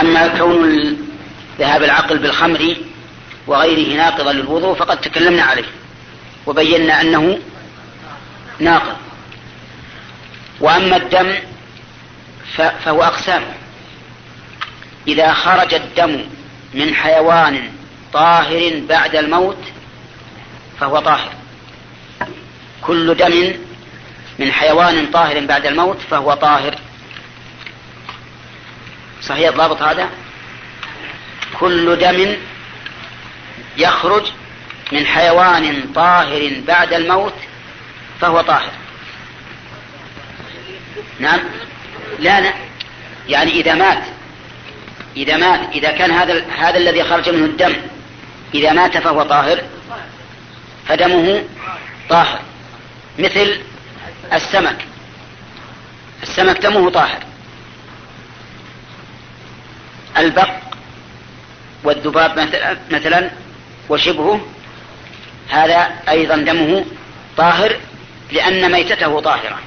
أما 0.01 0.39
كون 0.39 0.97
ذهاب 1.59 1.83
العقل 1.83 2.19
بالخمر 2.19 2.77
وغيره 3.47 3.97
ناقضا 3.97 4.33
للوضوء 4.33 4.75
فقد 4.75 5.01
تكلمنا 5.01 5.43
عليه 5.43 5.65
وبينا 6.47 7.01
أنه 7.01 7.39
ناقض 8.61 8.97
وأما 10.61 10.97
الدم 10.97 11.35
فهو 12.57 13.03
أقسام 13.03 13.43
إذا 15.09 15.33
خرج 15.33 15.75
الدم 15.75 16.25
من 16.75 16.95
حيوان 16.95 17.73
طاهر 18.13 18.83
بعد 18.89 19.17
الموت 19.17 19.59
فهو 20.81 21.01
طاهر 21.01 21.33
كل 22.87 23.15
دم 23.15 23.53
من 24.39 24.53
حيوان 24.53 25.07
طاهر 25.07 25.47
بعد 25.47 25.67
الموت 25.67 25.99
فهو 26.11 26.35
طاهر. 26.35 26.75
صحيح 29.23 29.49
الضابط 29.49 29.83
هذا؟ 29.83 30.11
كل 31.61 31.97
دم 31.97 32.37
يخرج 33.77 34.27
من 34.93 35.07
حيوان 35.07 35.85
طاهر 35.95 36.53
بعد 36.67 36.93
الموت 36.93 37.35
فهو 38.21 38.41
طاهر. 38.41 38.71
نعم. 41.21 41.41
لا 42.19 42.41
لا. 42.41 42.53
يعني 43.29 43.51
إذا 43.51 43.75
مات 43.75 44.03
إذا 45.17 45.37
مات 45.37 45.61
إذا 45.75 45.91
كان 45.91 46.11
هذا 46.11 46.45
هذا 46.59 46.77
الذي 46.77 47.05
خرج 47.05 47.29
منه 47.29 47.45
الدم 47.45 47.77
إذا 48.55 48.73
مات 48.73 48.99
فهو 48.99 49.23
طاهر 49.23 49.61
فدمه 50.89 51.45
طاهر. 52.09 52.41
مثل 53.19 53.61
السمك. 54.33 54.77
السمك 56.23 56.59
دمه 56.59 56.91
طاهر. 56.91 57.23
البق 60.17 60.51
والذباب 61.85 62.49
مثلا 62.91 63.31
وشبهه 63.89 64.47
هذا 65.49 65.93
أيضا 66.09 66.37
دمه 66.37 66.85
طاهر 67.37 67.77
لأن 68.33 68.73
ميتته 68.73 69.21
طاهرة. 69.21 69.59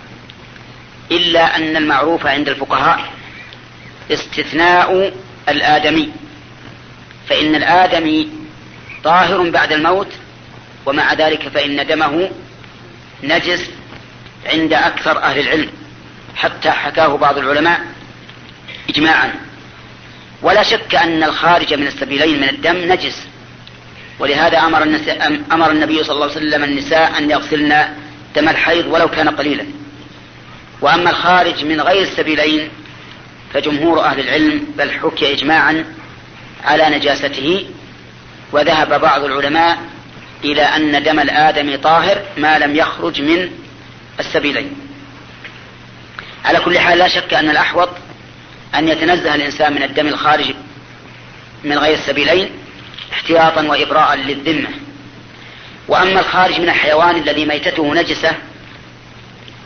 إلا 1.12 1.56
أن 1.56 1.76
المعروف 1.78 2.26
عند 2.26 2.50
الفقهاء 2.50 3.14
استثناء 4.12 5.14
الآدمي. 5.50 6.12
فإن 7.30 7.56
الآدمي 7.56 8.30
طاهر 9.04 9.50
بعد 9.50 9.72
الموت 9.72 10.12
ومع 10.86 11.14
ذلك 11.14 11.48
فإن 11.48 11.88
دمه 11.88 12.30
نجس 13.24 13.70
عند 14.46 14.74
أكثر 14.74 15.18
أهل 15.18 15.40
العلم 15.40 15.70
حتى 16.36 16.72
حكاه 16.72 17.18
بعض 17.18 17.38
العلماء 17.38 17.82
إجماعا. 18.90 19.34
ولا 20.42 20.64
شك 20.64 20.96
أن 20.96 21.24
الخارج 21.24 21.74
من 21.74 21.88
السبيلين 21.88 22.42
من 22.42 22.50
الدم 22.50 22.78
نجس. 22.78 23.28
ولهذا 24.20 24.60
أمر, 24.60 25.00
أمر 25.52 25.72
النبي 25.72 26.04
صلى 26.04 26.16
الله 26.16 26.30
عليه 26.30 26.36
وسلم 26.36 26.64
النساء 26.64 27.18
أن 27.18 27.32
يغسلن 27.32 27.86
دم 28.36 28.50
الحيض 28.50 28.88
ولو 28.88 29.08
كان 29.08 29.30
قليلا. 29.30 29.66
وأما 30.82 31.10
الخارج 31.10 31.66
من 31.66 31.82
غير 31.82 32.02
السبيلين 32.02 32.70
فجمهور 33.54 34.04
أهل 34.04 34.20
العلم 34.20 34.66
بل 34.78 34.92
حكي 34.92 35.34
إجماعا 35.34 35.86
على 36.66 36.90
نجاسته. 36.98 37.66
وذهب 38.52 39.02
بعض 39.02 39.24
العلماء 39.24 39.78
إلى 40.44 40.62
أن 40.62 41.04
دم 41.04 41.20
الآدم 41.20 41.76
طاهر 41.76 42.22
ما 42.38 42.60
لم 42.60 42.76
يخرج 42.76 43.22
من 43.22 43.52
السبيلين. 44.20 44.76
على 46.46 46.60
كل 46.60 46.80
حال 46.80 46.98
لا 46.98 47.08
شك 47.08 47.34
أن 47.34 47.50
الأحوط 47.50 47.90
أن 48.76 48.88
يتنزه 48.88 49.36
الإنسان 49.36 49.74
من 49.74 49.84
الدم 49.84 50.08
الخارج 50.08 50.54
من 51.64 51.78
غير 51.78 51.94
السبيلين 51.94 52.50
احتياطا 53.12 53.62
وإبراء 53.62 54.16
للذمة. 54.16 54.70
وأما 55.88 56.20
الخارج 56.20 56.60
من 56.62 56.70
الحيوان 56.70 57.16
الذي 57.16 57.46
ميتته 57.46 57.96
نجسة 57.96 58.32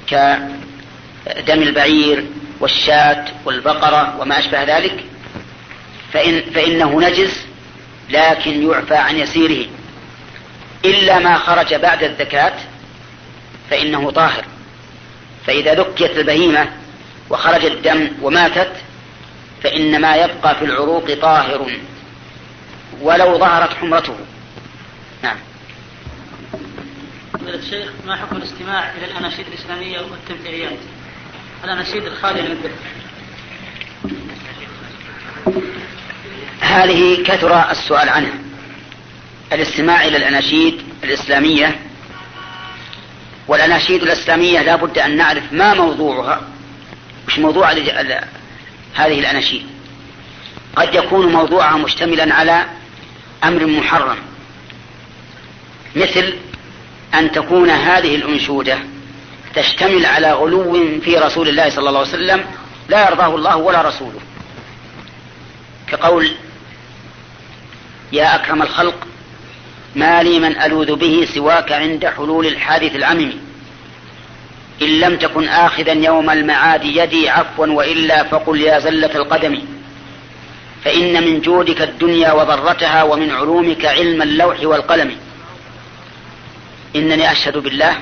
كدم 0.07 1.61
البعير 1.61 2.25
والشاة 2.59 3.25
والبقرة 3.45 4.17
وما 4.19 4.39
أشبه 4.39 4.63
ذلك 4.63 5.03
فإن 6.13 6.41
فإنه 6.55 7.01
نجس 7.01 7.45
لكن 8.09 8.69
يعفى 8.69 8.95
عن 8.95 9.17
يسيره. 9.17 9.67
إلا 10.85 11.19
ما 11.19 11.37
خرج 11.37 11.73
بعد 11.73 12.03
الزكاة 12.03 12.53
فإنه 13.69 14.11
طاهر. 14.11 14.45
فإذا 15.47 15.73
ذكيت 15.73 16.17
البهيمة 16.17 16.69
وخرج 17.29 17.65
الدم 17.65 18.11
وماتت 18.21 18.71
فإن 19.63 20.01
ما 20.01 20.15
يبقى 20.15 20.55
في 20.55 20.65
العروق 20.65 21.13
طاهر 21.21 21.71
ولو 23.01 23.37
ظهرت 23.37 23.73
حمرته. 23.73 24.15
نعم. 25.23 25.37
فضيلة 27.33 27.55
الشيخ 27.55 27.91
ما 28.05 28.15
حكم 28.15 28.35
الاستماع 28.35 28.91
إلى 28.91 29.05
الأناشيد 29.05 29.47
الإسلامية 29.47 29.99
والتمثيليات؟ 29.99 30.79
الأناشيد 31.63 32.03
الخالية 32.05 32.41
من 32.41 32.51
الذكر 32.51 32.75
هذه 36.59 37.23
كثر 37.23 37.71
السؤال 37.71 38.09
عنها. 38.09 38.42
الاستماع 39.53 40.05
إلى 40.05 40.17
الأناشيد 40.17 40.81
الإسلامية 41.03 41.79
والأناشيد 43.47 44.03
الإسلامية 44.03 44.61
لا 44.61 44.75
بد 44.75 44.97
أن 44.97 45.17
نعرف 45.17 45.43
ما 45.53 45.73
موضوعها 45.73 46.41
مش 47.27 47.39
موضوع 47.39 47.71
هذه 48.95 49.19
الأناشيد. 49.19 49.65
قد 50.75 50.95
يكون 50.95 51.31
موضوعها 51.31 51.77
مشتملا 51.77 52.35
على 52.35 52.65
أمر 53.43 53.65
محرم 53.65 54.17
مثل 55.95 56.33
أن 57.13 57.31
تكون 57.31 57.69
هذه 57.69 58.15
الأنشودة 58.15 58.79
تشتمل 59.55 60.05
على 60.05 60.31
غلو 60.31 60.99
في 61.01 61.17
رسول 61.17 61.49
الله 61.49 61.69
صلى 61.69 61.89
الله 61.89 61.99
عليه 61.99 62.09
وسلم 62.09 62.45
لا 62.89 63.09
يرضاه 63.09 63.35
الله 63.35 63.55
ولا 63.55 63.81
رسوله. 63.81 64.19
كقول 65.87 66.31
يا 68.11 68.35
أكرم 68.35 68.61
الخلق 68.61 69.07
ما 69.95 70.23
لي 70.23 70.39
من 70.39 70.61
ألوذ 70.61 70.95
به 70.95 71.27
سواك 71.33 71.71
عند 71.71 72.05
حلول 72.05 72.47
الحادث 72.47 72.95
العمم. 72.95 73.31
إن 74.81 74.99
لم 74.99 75.17
تكن 75.17 75.47
آخذا 75.47 75.91
يوم 75.91 76.29
المعاد 76.29 76.83
يدي 76.83 77.29
عفوا 77.29 77.67
وإلا 77.67 78.23
فقل 78.23 78.61
يا 78.61 78.79
زلة 78.79 79.15
القدم. 79.15 79.61
فإن 80.83 81.23
من 81.23 81.41
جودك 81.41 81.81
الدنيا 81.81 82.31
وضرتها 82.31 83.03
ومن 83.03 83.31
علومك 83.31 83.85
علم 83.85 84.21
اللوح 84.21 84.57
والقلم. 84.63 85.15
إنني 86.95 87.31
أشهد 87.31 87.57
بالله 87.57 87.97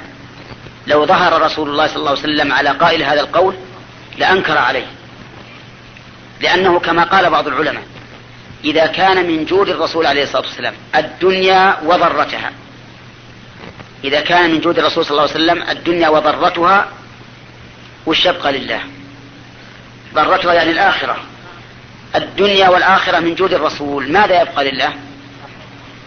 لو 0.87 1.05
ظهر 1.05 1.41
رسول 1.41 1.69
الله 1.69 1.87
صلى 1.87 1.97
الله 1.97 2.09
عليه 2.09 2.19
وسلم 2.19 2.51
على 2.51 2.69
قائل 2.69 3.03
هذا 3.03 3.21
القول 3.21 3.55
لأنكر 4.17 4.57
عليه. 4.57 4.85
لأنه 6.41 6.79
كما 6.79 7.03
قال 7.03 7.29
بعض 7.29 7.47
العلماء 7.47 7.83
إذا 8.63 8.85
كان 8.85 9.27
من 9.27 9.45
جود 9.45 9.69
الرسول 9.69 10.05
عليه 10.05 10.23
الصلاة 10.23 10.41
والسلام 10.41 10.73
الدنيا 10.95 11.77
وضرتها. 11.83 12.51
إذا 14.03 14.21
كان 14.21 14.51
من 14.51 14.59
جود 14.59 14.79
الرسول 14.79 15.05
صلى 15.05 15.11
الله 15.11 15.21
عليه 15.21 15.31
وسلم 15.31 15.69
الدنيا 15.69 16.09
وضرتها 16.09 16.87
وش 18.05 18.25
يبقى 18.25 18.51
لله؟ 18.51 18.81
ضرتها 20.13 20.53
يعني 20.53 20.71
الآخرة. 20.71 21.17
الدنيا 22.15 22.69
والآخرة 22.69 23.19
من 23.19 23.35
جود 23.35 23.53
الرسول 23.53 24.11
ماذا 24.11 24.41
يبقى 24.41 24.71
لله؟ 24.71 24.93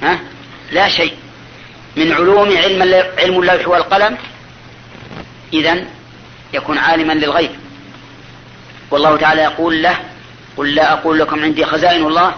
ها؟ 0.03 0.21
لا 0.73 0.89
شيء. 0.89 1.15
من 1.97 2.13
علوم 2.13 2.57
علم 2.57 2.83
علم 3.19 3.41
اللوح 3.41 3.69
والقلم 3.69 4.19
إذا 5.53 5.85
يكون 6.53 6.79
عالما 6.79 7.13
للغيب. 7.13 7.51
والله 8.91 9.17
تعالى 9.17 9.43
يقول 9.43 9.83
له 9.83 9.99
قل 10.57 10.75
لا 10.75 10.93
أقول 10.93 11.19
لكم 11.19 11.43
عندي 11.43 11.65
خزائن 11.65 12.07
الله 12.07 12.35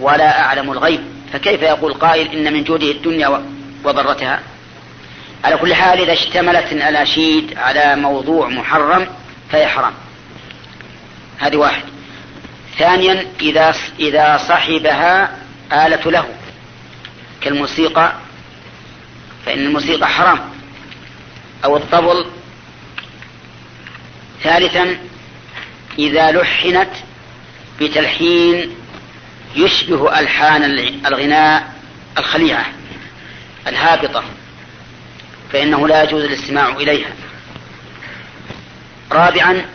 ولا 0.00 0.40
أعلم 0.40 0.72
الغيب. 0.72 1.00
فكيف 1.32 1.62
يقول 1.62 1.94
قائل 1.94 2.28
إن 2.28 2.52
من 2.52 2.64
جوده 2.64 2.90
الدنيا 2.90 3.42
وضرتها؟ 3.84 4.40
على 5.44 5.56
كل 5.56 5.74
حال 5.74 6.00
إذا 6.00 6.12
اشتملت 6.12 6.72
الأناشيد 6.72 7.58
على 7.58 7.96
موضوع 7.96 8.48
محرم 8.48 9.06
فهي 9.50 9.66
حرام. 9.66 9.92
هذه 11.38 11.56
واحد. 11.56 11.82
ثانيا 12.78 13.26
إذا 13.40 13.74
إذا 14.00 14.36
صحبها 14.48 15.36
آلة 15.72 16.10
له. 16.10 16.28
كالموسيقى 17.40 18.12
فإن 19.46 19.58
الموسيقى 19.58 20.08
حرام. 20.08 20.40
أو 21.64 21.76
الطبل. 21.76 22.26
ثالثا 24.42 24.96
إذا 25.98 26.32
لحنت 26.32 26.90
بتلحين 27.80 28.77
يشبه 29.58 30.20
ألحان 30.20 30.64
الغناء 31.06 31.72
الخليعة 32.18 32.66
الهابطة 33.66 34.24
فإنه 35.52 35.88
لا 35.88 36.02
يجوز 36.02 36.24
الاستماع 36.24 36.68
إليها. 36.68 37.10
رابعا 39.12 39.66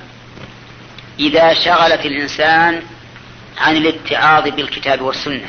إذا 1.20 1.54
شغلت 1.54 2.06
الإنسان 2.06 2.82
عن 3.58 3.78
الاتعاظ 3.78 4.50
بالكتاب 4.50 5.02
والسنة 5.02 5.48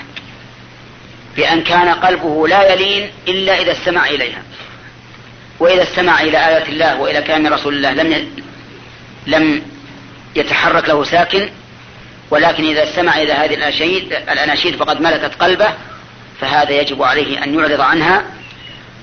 بأن 1.36 1.62
كان 1.62 1.88
قلبه 1.88 2.48
لا 2.48 2.72
يلين 2.72 3.10
إلا 3.28 3.62
إذا 3.62 3.72
استمع 3.72 4.06
إليها. 4.06 4.42
وإذا 5.60 5.82
استمع 5.82 6.20
إلى 6.20 6.48
آيات 6.48 6.68
الله 6.68 7.00
وإلى 7.00 7.22
كلام 7.22 7.46
رسول 7.46 7.74
الله 7.74 7.92
لم 7.92 8.30
لم 9.26 9.62
يتحرك 10.36 10.88
له 10.88 11.04
ساكن 11.04 11.48
ولكن 12.34 12.64
إذا 12.64 12.82
استمع 12.82 13.16
إلى 13.16 13.32
هذه 13.32 13.54
الأناشيد 13.54 14.12
الأناشيد 14.12 14.76
فقد 14.76 15.00
ملكت 15.00 15.34
قلبه 15.34 15.74
فهذا 16.40 16.70
يجب 16.70 17.02
عليه 17.02 17.44
أن 17.44 17.54
يعرض 17.54 17.80
عنها 17.80 18.24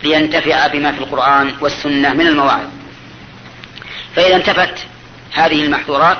لينتفع 0.04 0.67
بما 0.67 0.91
في 0.91 1.00
القرآن 1.00 1.54
والسنة 1.62 2.13
من 2.13 2.28
المواعظ. 2.28 2.67
فإذا 4.15 4.36
انتفت 4.36 4.74
هذه 5.34 5.65
المحظورات 5.65 6.17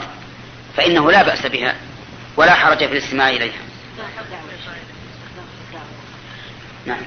فإنه 0.78 1.12
لا 1.12 1.24
بأس 1.24 1.45
بها 1.45 1.76
ولا 2.38 2.54
حرج 2.54 2.78
في 2.78 2.91
الاستماع 2.91 3.30
إليها. 3.30 3.62
نعم. 6.86 7.02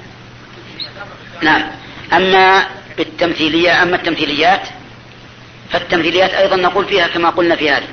نعم. 1.42 1.70
أما 2.12 2.66
بالتمثيلية 2.96 3.82
أما 3.82 3.96
التمثيليات 3.96 4.68
فالتمثيليات 5.70 6.30
أيضا 6.30 6.56
نقول 6.56 6.84
فيها 6.84 7.08
كما 7.08 7.30
قلنا 7.30 7.56
في 7.56 7.70
هذه. 7.70 7.88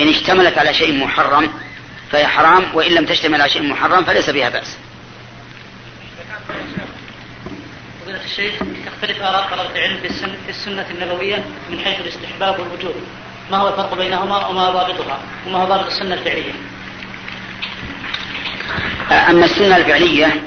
إن 0.00 0.08
اشتملت 0.08 0.58
على 0.58 0.74
شيء 0.74 1.04
محرم 1.04 1.52
فهي 2.10 2.26
حرام 2.26 2.64
وإن 2.74 2.92
لم 2.92 3.06
تشتمل 3.06 3.40
على 3.40 3.50
شيء 3.50 3.62
محرم 3.62 4.04
فليس 4.04 4.30
بها 4.30 4.48
بأس. 4.48 4.76
فضيلة 8.02 8.24
الشيخ 8.24 8.54
تختلف 8.86 9.22
آراء 9.22 9.48
طلبة 9.50 9.70
العلم 9.74 10.00
في 10.00 10.06
السنة, 10.06 10.36
في 10.44 10.50
السنة 10.50 10.86
النبوية 10.90 11.44
من 11.70 11.78
حيث 11.78 12.00
الاستحباب 12.00 12.60
والوجوب. 12.60 12.94
ما 13.50 13.56
هو 13.56 13.68
الفرق 13.68 13.94
بينهما 13.94 14.46
وما 14.46 14.70
ضابطها؟ 14.70 15.18
وما 15.46 15.58
هو 15.58 15.66
ضابط 15.68 15.86
السنة 15.86 16.14
الفعلية؟ 16.14 16.52
أما 19.10 19.44
السنة 19.44 19.76
الفعلية 19.76 20.42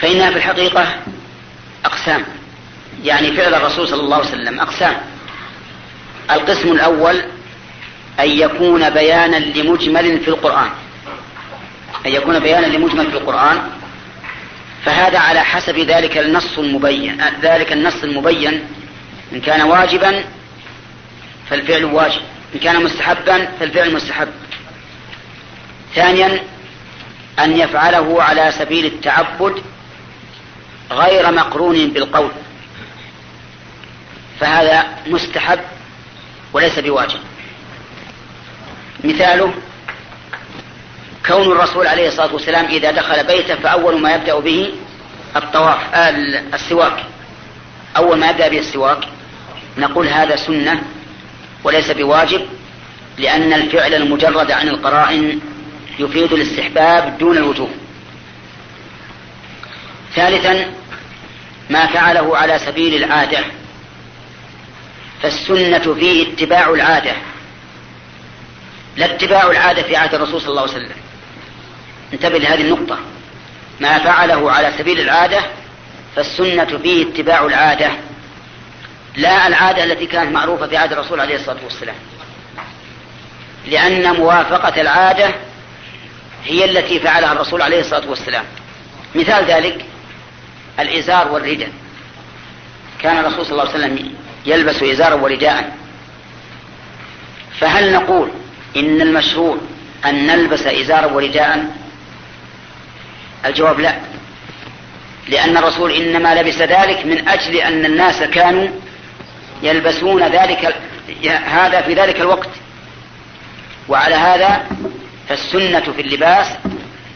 فإنها 0.00 0.30
في 0.30 0.36
الحقيقة 0.36 0.96
أقسام. 1.84 2.24
يعني 3.04 3.32
فعل 3.32 3.54
الرسول 3.54 3.88
صلى 3.88 4.00
الله 4.00 4.16
عليه 4.16 4.28
وسلم 4.28 4.60
أقسام. 4.60 4.96
القسم 6.30 6.72
الأول 6.72 7.22
أن 8.20 8.30
يكون 8.30 8.90
بيانا 8.90 9.36
لمجمل 9.36 10.20
في 10.20 10.28
القرآن. 10.28 10.70
أن 12.06 12.12
يكون 12.12 12.38
بيانا 12.38 12.66
لمجمل 12.66 13.10
في 13.10 13.16
القرآن. 13.16 13.70
فهذا 14.84 15.18
على 15.18 15.40
حسب 15.44 15.78
ذلك 15.78 16.18
النص 16.18 16.58
المبين. 16.58 17.24
ذلك 17.42 17.72
النص 17.72 18.04
المبين. 18.04 18.64
إن 19.32 19.40
كان 19.40 19.62
واجبا 19.62 20.24
فالفعل 21.50 21.84
واجب. 21.84 22.20
إن 22.54 22.60
كان 22.60 22.84
مستحبا 22.84 23.48
فالفعل 23.60 23.94
مستحب. 23.94 24.28
ثانيا 25.94 26.40
أن 27.38 27.56
يفعله 27.56 28.22
على 28.22 28.52
سبيل 28.58 28.86
التعبد 28.86 29.62
غير 30.90 31.32
مقرون 31.32 31.88
بالقول. 31.88 32.30
فهذا 34.40 34.86
مستحب 35.06 35.60
وليس 36.52 36.78
بواجب. 36.78 37.18
مثاله 39.04 39.54
كون 41.26 41.52
الرسول 41.52 41.86
عليه 41.86 42.08
الصلاة 42.08 42.34
والسلام 42.34 42.64
إذا 42.64 42.90
دخل 42.90 43.24
بيته 43.26 43.54
فأول 43.54 44.00
ما 44.00 44.14
يبدأ 44.14 44.38
به 44.38 44.72
الطواف 45.36 45.94
السواك. 46.54 47.04
أول 47.96 48.18
ما 48.18 48.30
يبدأ 48.30 48.48
به 48.48 48.58
السواك 48.58 49.04
نقول 49.78 50.08
هذا 50.08 50.36
سنة 50.36 50.82
وليس 51.64 51.90
بواجب 51.90 52.46
لأن 53.18 53.52
الفعل 53.52 53.94
المجرد 53.94 54.50
عن 54.50 54.68
القرائن 54.68 55.40
يفيد 55.98 56.32
الاستحباب 56.32 57.18
دون 57.18 57.36
الوجوب. 57.36 57.70
ثالثا 60.14 60.74
ما 61.70 61.86
فعله 61.86 62.36
على 62.36 62.58
سبيل 62.58 63.04
العادة. 63.04 63.44
فالسنة 65.22 65.94
فيه 65.94 66.32
اتباع 66.32 66.70
العادة. 66.70 67.12
لا 68.96 69.14
اتباع 69.14 69.50
العادة 69.50 69.82
في 69.82 69.96
عهد 69.96 70.14
الرسول 70.14 70.40
صلى 70.40 70.50
الله 70.50 70.62
عليه 70.62 70.72
وسلم. 70.72 70.96
انتبه 72.12 72.38
لهذه 72.38 72.60
النقطة. 72.60 72.98
ما 73.80 73.98
فعله 73.98 74.52
على 74.52 74.72
سبيل 74.78 75.00
العادة 75.00 75.40
فالسنة 76.16 76.78
فيه 76.82 77.08
اتباع 77.08 77.44
العادة. 77.44 77.90
لا 79.16 79.46
العادة 79.46 79.84
التي 79.84 80.06
كانت 80.06 80.32
معروفة 80.32 80.66
في 80.66 80.76
عهد 80.76 80.92
الرسول 80.92 81.20
عليه 81.20 81.36
الصلاة 81.36 81.64
والسلام. 81.64 81.96
لأن 83.66 84.14
موافقة 84.16 84.80
العادة 84.80 85.34
هي 86.44 86.64
التي 86.64 87.00
فعلها 87.00 87.32
الرسول 87.32 87.62
عليه 87.62 87.80
الصلاة 87.80 88.08
والسلام. 88.08 88.44
مثال 89.14 89.44
ذلك 89.44 89.84
الإزار 90.80 91.32
والرداء. 91.32 91.72
كان 93.00 93.18
الرسول 93.18 93.46
صلى 93.46 93.52
الله 93.52 93.74
عليه 93.74 93.84
وسلم 93.84 94.14
يلبس 94.46 94.82
إزارا 94.82 95.14
ورداء 95.14 95.76
فهل 97.60 97.92
نقول 97.92 98.30
إن 98.76 99.00
المشروع 99.00 99.56
أن 100.04 100.26
نلبس 100.26 100.66
إزارا 100.66 101.06
ورداء؟ 101.06 101.76
الجواب 103.46 103.80
لا. 103.80 103.94
لأن 105.28 105.56
الرسول 105.56 105.92
إنما 105.92 106.34
لبس 106.34 106.58
ذلك 106.58 107.06
من 107.06 107.28
أجل 107.28 107.56
أن 107.56 107.84
الناس 107.84 108.22
كانوا 108.22 108.68
يلبسون 109.62 110.22
ذلك 110.22 110.74
هذا 111.46 111.80
في 111.80 111.94
ذلك 111.94 112.20
الوقت. 112.20 112.48
وعلى 113.88 114.14
هذا 114.14 114.66
فالسنة 115.28 115.80
في 115.80 116.00
اللباس 116.02 116.46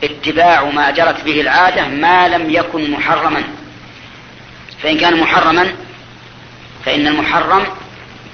اتباع 0.05 0.65
ما 0.65 0.91
جرت 0.91 1.25
به 1.25 1.41
العادة 1.41 1.89
ما 1.89 2.29
لم 2.29 2.51
يكن 2.51 2.91
محرما. 2.91 3.43
فإن 4.83 4.99
كان 4.99 5.21
محرما 5.21 5.73
فإن 6.85 7.07
المحرم 7.07 7.67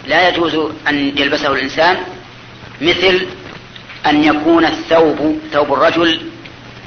لا 0.06 0.28
يجوز 0.28 0.54
أن 0.88 1.18
يلبسه 1.18 1.52
الإنسان 1.52 1.96
مثل 2.80 3.26
أن 4.06 4.24
يكون 4.24 4.64
الثوب 4.64 5.38
ثوب 5.52 5.72
الرجل 5.72 6.20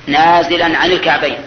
نازلا 0.08 0.78
عن 0.78 0.92
الكعبين. 0.92 1.38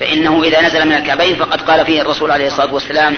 فإنه 0.00 0.42
إذا 0.42 0.60
نزل 0.60 0.86
من 0.86 0.92
الكعبين 0.92 1.36
فقد 1.36 1.60
قال 1.60 1.86
فيه 1.86 2.02
الرسول 2.02 2.30
عليه 2.30 2.46
الصلاة 2.46 2.74
والسلام 2.74 3.16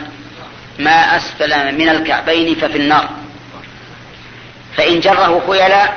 ما 0.79 1.17
أسفل 1.17 1.75
من 1.75 1.89
الكعبين 1.89 2.55
ففي 2.55 2.77
النار. 2.79 3.09
فإن 4.77 5.01
جره 5.01 5.43
خيلا 5.49 5.93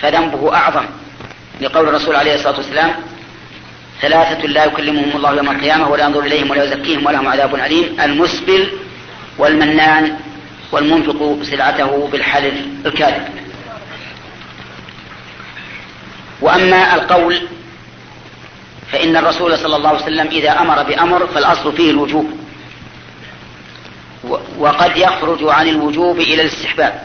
فذنبه 0.00 0.54
أعظم. 0.54 0.84
لقول 1.60 1.88
الرسول 1.88 2.16
عليه 2.16 2.34
الصلاة 2.34 2.56
والسلام 2.56 2.94
ثلاثة 4.00 4.46
لا 4.46 4.64
يكلمهم 4.64 5.16
الله 5.16 5.34
يوم 5.36 5.50
القيامة 5.50 5.88
ولا 5.88 6.04
ينظر 6.04 6.20
إليهم 6.20 6.50
ولا 6.50 6.64
يزكيهم 6.64 7.06
ولهم 7.06 7.28
عذاب 7.28 7.54
أليم 7.54 8.00
المسبل 8.00 8.72
والمنان. 9.38 10.16
والمنفق 10.72 11.38
سلعته 11.42 12.08
بالحلف 12.12 12.54
الكاذب. 12.86 13.28
وأما 16.40 16.94
القول 16.94 17.48
فإن 18.92 19.16
الرسول 19.16 19.58
صلى 19.58 19.76
الله 19.76 19.88
عليه 19.88 20.02
وسلم 20.02 20.26
إذا 20.26 20.60
أمر 20.60 20.82
بأمر 20.82 21.26
فالأصل 21.26 21.72
فيه 21.72 21.90
الوجوب. 21.90 22.40
وقد 24.58 24.96
يخرج 24.96 25.38
عن 25.42 25.68
الوجوب 25.68 26.18
إلى 26.18 26.42
الاستحباب. 26.42 27.02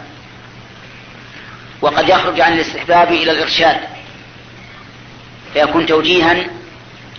وقد 1.82 2.10
يخرج 2.10 2.42
عن 2.42 2.54
الاستحباب 2.54 3.12
إلى 3.12 3.32
الإرشاد. 3.32 3.78
فيكون 5.54 5.86
توجيها 5.86 6.46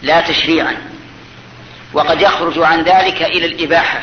لا 0.02 0.20
تشريعا. 0.20 0.76
وقد 1.92 2.20
يخرج 2.20 2.58
عن 2.58 2.82
ذلك 2.82 3.22
إلى 3.22 3.46
الإباحة. 3.46 4.00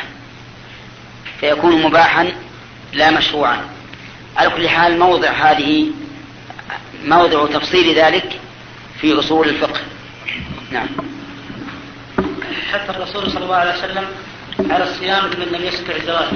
فيكون 1.44 1.82
مباحا 1.82 2.32
لا 2.94 3.12
مشروعا. 3.12 3.62
على 4.38 4.50
كل 4.50 4.70
حال 4.70 5.00
موضع 5.00 5.32
هذه 5.32 5.92
موضع 7.06 7.48
تفصيل 7.48 7.96
ذلك 7.96 8.40
في 9.02 9.20
أصول 9.20 9.50
الفقه. 9.50 9.82
نعم. 10.72 10.88
حتى 12.74 12.90
الرسول 12.90 13.32
صلى 13.32 13.44
الله 13.44 13.56
عليه 13.56 13.74
وسلم 13.74 14.06
على 14.70 14.84
الصيام 14.84 15.26
لمن 15.26 15.46
لم 15.46 15.64
يستطع 15.66 15.96
الزواج 15.96 16.28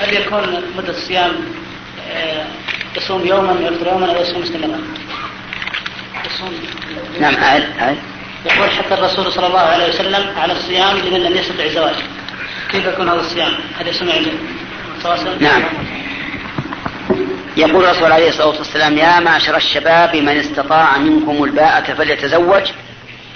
هل 0.00 0.14
يكون 0.14 0.62
مدة 0.76 0.90
الصيام 0.90 1.32
آه، 2.10 2.46
يصوم 2.96 3.26
يوما 3.26 3.52
ويفطر 3.52 3.86
يوما 3.86 4.16
أو 4.16 4.22
يصوم 4.22 4.42
مستمرا؟ 4.42 4.80
يصوم. 6.26 6.52
نعم 7.20 7.36
عاد 7.36 7.68
عاد 7.78 7.98
يقول 8.46 8.70
حتى 8.70 8.94
الرسول 8.94 9.32
صلى 9.32 9.46
الله 9.46 9.60
عليه 9.60 9.88
وسلم 9.88 10.38
على 10.38 10.52
الصيام 10.52 10.96
لمن 10.96 11.20
لم 11.20 11.36
يستطع 11.36 11.64
الزواج 11.64 11.96
كيف 12.72 12.86
يكون 12.86 13.08
هذا 13.08 13.20
الصيام؟ 13.20 13.52
هل 13.78 13.88
يسمع 13.88 14.14
نعم. 15.40 15.62
يقول 17.56 17.84
الرسول 17.84 18.12
عليه 18.12 18.28
الصلاة 18.28 18.58
والسلام 18.58 18.98
يا 18.98 19.20
معشر 19.20 19.56
الشباب 19.56 20.16
من 20.16 20.36
استطاع 20.36 20.98
منكم 20.98 21.44
الباءة 21.44 21.94
فليتزوج 21.94 22.62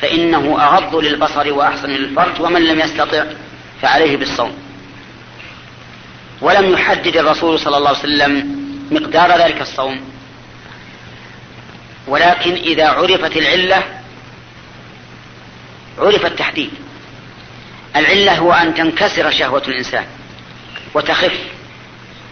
فإنه 0.01 0.57
أغض 0.61 0.97
للبصر 0.97 1.53
وأحسن 1.53 1.91
للفرج 1.91 2.41
ومن 2.41 2.63
لم 2.63 2.81
يستطع 2.81 3.25
فعليه 3.83 4.17
بالصوم. 4.17 4.53
ولم 6.41 6.73
يحدد 6.73 7.17
الرسول 7.17 7.59
صلى 7.59 7.77
الله 7.77 7.89
عليه 7.89 7.99
وسلم 7.99 8.57
مقدار 8.91 9.39
ذلك 9.39 9.61
الصوم. 9.61 10.01
ولكن 12.07 12.53
إذا 12.53 12.89
عرفت 12.89 13.37
العلة 13.37 13.83
عرف 15.99 16.27
التحديد. 16.27 16.71
العلة 17.97 18.39
هو 18.39 18.53
أن 18.53 18.75
تنكسر 18.75 19.31
شهوة 19.31 19.63
الإنسان 19.69 20.05
وتخف 20.95 21.33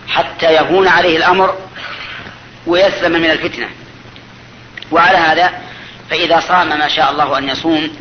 حتى 0.09 0.55
يهون 0.55 0.89
عليه 0.89 1.17
الأمر 1.17 1.59
ويسلم 2.67 3.13
من 3.13 3.31
الفتنة. 3.31 3.69
وعلى 4.91 5.19
هذا 5.19 5.53
فإذا 6.11 6.41
صام 6.41 6.69
ما 6.69 6.89
شاء 6.89 7.11
الله 7.11 7.39
أن 7.39 7.49
يصوم 7.49 7.97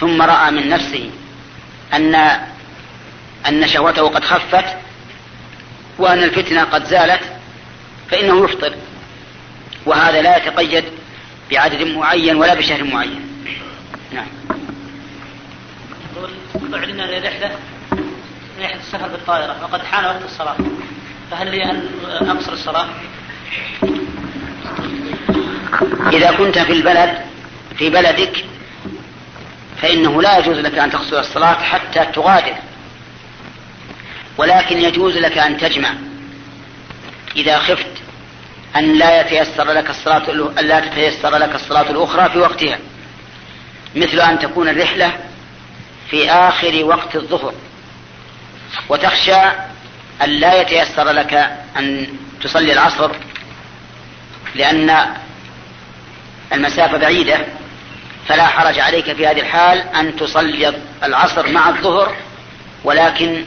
ثم 0.00 0.22
رأى 0.22 0.50
من 0.50 0.68
نفسه 0.68 1.10
أن 1.94 2.14
أن 3.48 3.68
شهوته 3.68 4.08
قد 4.08 4.24
خفت 4.24 4.64
وأن 5.98 6.22
الفتنة 6.22 6.64
قد 6.64 6.84
زالت 6.84 7.20
فإنه 8.10 8.44
يفطر. 8.44 8.74
وهذا 9.86 10.22
لا 10.22 10.36
يتقيد 10.36 10.84
بعدد 11.50 11.82
معين 11.82 12.36
ولا 12.36 12.54
بشهر 12.54 12.84
معين. 12.84 13.44
نعم. 14.12 14.26
أعلن 16.74 17.00
لرحلة 17.00 17.50
رحلة 18.60 18.76
السفر 18.80 19.08
بالطائرة. 19.08 19.56
وقد 19.62 19.84
حان 19.84 20.04
وقت 20.04 20.24
الصلاة. 20.24 20.56
فهل 21.30 21.50
لي 21.50 21.64
أن 21.64 21.88
أقصر 22.28 22.52
الصلاة؟ 22.52 22.88
إذا 26.12 26.30
كنت 26.30 26.58
في 26.58 26.72
البلد 26.72 27.18
في 27.78 27.90
بلدك 27.90 28.44
فإنه 29.82 30.22
لا 30.22 30.38
يجوز 30.38 30.58
لك 30.58 30.78
أن 30.78 30.90
تقصر 30.90 31.20
الصلاة 31.20 31.54
حتى 31.54 32.04
تغادر. 32.04 32.54
ولكن 34.38 34.78
يجوز 34.78 35.16
لك 35.16 35.38
أن 35.38 35.58
تجمع. 35.58 35.94
إذا 37.36 37.58
خفت 37.58 37.92
أن 38.76 38.98
لا 38.98 39.20
يتيسر 39.20 39.72
لك 39.72 39.90
الصلاة 39.90 40.50
أن 40.60 40.64
لا 40.64 40.80
تتيسر 40.80 41.36
لك 41.36 41.54
الصلاة 41.54 41.90
الأخرى 41.90 42.30
في 42.30 42.38
وقتها. 42.38 42.78
مثل 43.96 44.20
أن 44.20 44.38
تكون 44.38 44.68
الرحلة 44.68 45.12
في 46.12 46.30
آخر 46.30 46.84
وقت 46.84 47.16
الظهر. 47.16 47.54
وتخشى 48.88 49.42
أن 50.22 50.28
لا 50.28 50.60
يتيسر 50.60 51.10
لك 51.10 51.34
أن 51.76 52.06
تصلي 52.42 52.72
العصر 52.72 53.10
لأن 54.54 55.06
المسافة 56.52 56.98
بعيدة 56.98 57.38
فلا 58.28 58.46
حرج 58.46 58.78
عليك 58.78 59.12
في 59.12 59.26
هذه 59.26 59.40
الحال 59.40 59.78
أن 59.78 60.16
تصلي 60.16 60.74
العصر 61.04 61.48
مع 61.48 61.68
الظهر 61.68 62.16
ولكن 62.84 63.44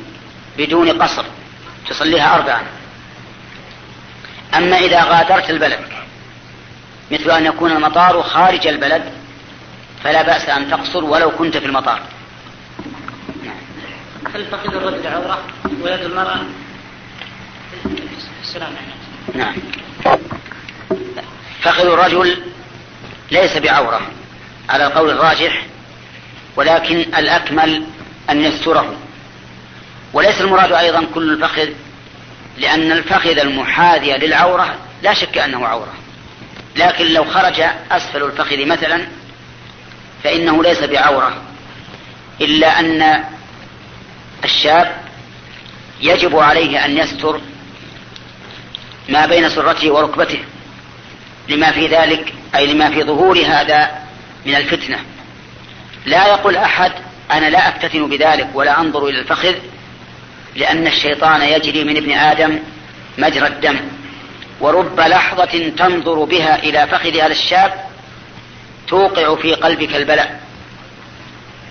بدون 0.57 1.01
قصر 1.01 1.25
تصليها 1.89 2.35
أربعا. 2.35 2.63
أما 4.55 4.77
إذا 4.77 5.03
غادرت 5.03 5.49
البلد 5.49 5.79
مثل 7.11 7.31
أن 7.31 7.45
يكون 7.45 7.71
المطار 7.71 8.23
خارج 8.23 8.67
البلد 8.67 9.03
فلا 10.03 10.21
بأس 10.21 10.49
أن 10.49 10.71
تقصر 10.71 11.03
ولو 11.03 11.31
كنت 11.31 11.57
في 11.57 11.65
المطار. 11.65 12.14
هل 14.33 14.45
فقد 14.45 14.73
الرجل 14.75 15.07
عورة 15.07 15.43
ويد 15.81 16.01
المرأة؟ 16.01 16.39
السلام 18.41 18.73
نعم. 19.33 19.55
فخذ 21.61 21.85
الرجل 21.85 22.37
ليس 23.31 23.57
بعورة 23.57 24.01
على 24.69 24.87
القول 24.87 25.09
الراجح 25.09 25.65
ولكن 26.55 26.97
الأكمل 26.97 27.83
أن 28.29 28.41
يستره. 28.41 28.95
وليس 30.13 30.41
المراد 30.41 30.71
أيضا 30.71 31.05
كل 31.13 31.31
الفخذ 31.31 31.69
لأن 32.57 32.91
الفخذ 32.91 33.39
المحاذي 33.39 34.13
للعورة 34.13 34.75
لا 35.03 35.13
شك 35.13 35.37
أنه 35.37 35.67
عورة. 35.67 35.93
لكن 36.75 37.05
لو 37.05 37.25
خرج 37.25 37.61
أسفل 37.91 38.23
الفخذ 38.23 38.65
مثلا 38.65 39.07
فإنه 40.23 40.63
ليس 40.63 40.83
بعورة 40.83 41.41
إلا 42.41 42.79
أن 42.79 43.23
الشاب 44.45 44.95
يجب 46.01 46.37
عليه 46.37 46.85
أن 46.85 46.97
يستر 46.97 47.41
ما 49.09 49.25
بين 49.25 49.49
سرته 49.49 49.91
وركبته 49.91 50.39
لما 51.49 51.71
في 51.71 51.87
ذلك 51.87 52.33
أي 52.55 52.73
لما 52.73 52.89
في 52.89 53.03
ظهور 53.03 53.39
هذا 53.45 53.91
من 54.45 54.55
الفتنة. 54.55 54.99
لا 56.05 56.27
يقول 56.27 56.55
أحد 56.55 56.91
أنا 57.31 57.45
لا 57.45 57.69
أفتتن 57.69 58.09
بذلك 58.09 58.49
ولا 58.53 58.79
أنظر 58.79 59.07
إلى 59.07 59.19
الفخذ 59.19 59.55
لأن 60.55 60.87
الشيطان 60.87 61.41
يجري 61.41 61.83
من 61.83 61.97
ابن 61.97 62.11
آدم 62.11 62.59
مجرى 63.17 63.47
الدم. 63.47 63.79
ورب 64.59 64.99
لحظة 64.99 65.69
تنظر 65.77 66.23
بها 66.23 66.63
إلى 66.63 66.87
فخذ 66.87 67.17
هذا 67.17 67.31
الشاب 67.31 67.73
توقع 68.87 69.35
في 69.35 69.53
قلبك 69.53 69.95
البلاء. 69.95 70.39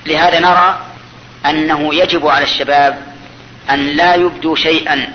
لهذا 0.07 0.41
نرى 0.41 0.94
أنه 1.47 1.95
يجب 1.95 2.27
على 2.27 2.45
الشباب 2.45 3.03
أن 3.71 3.87
لا 3.87 4.15
يبدوا 4.15 4.57
شيئا 4.57 5.09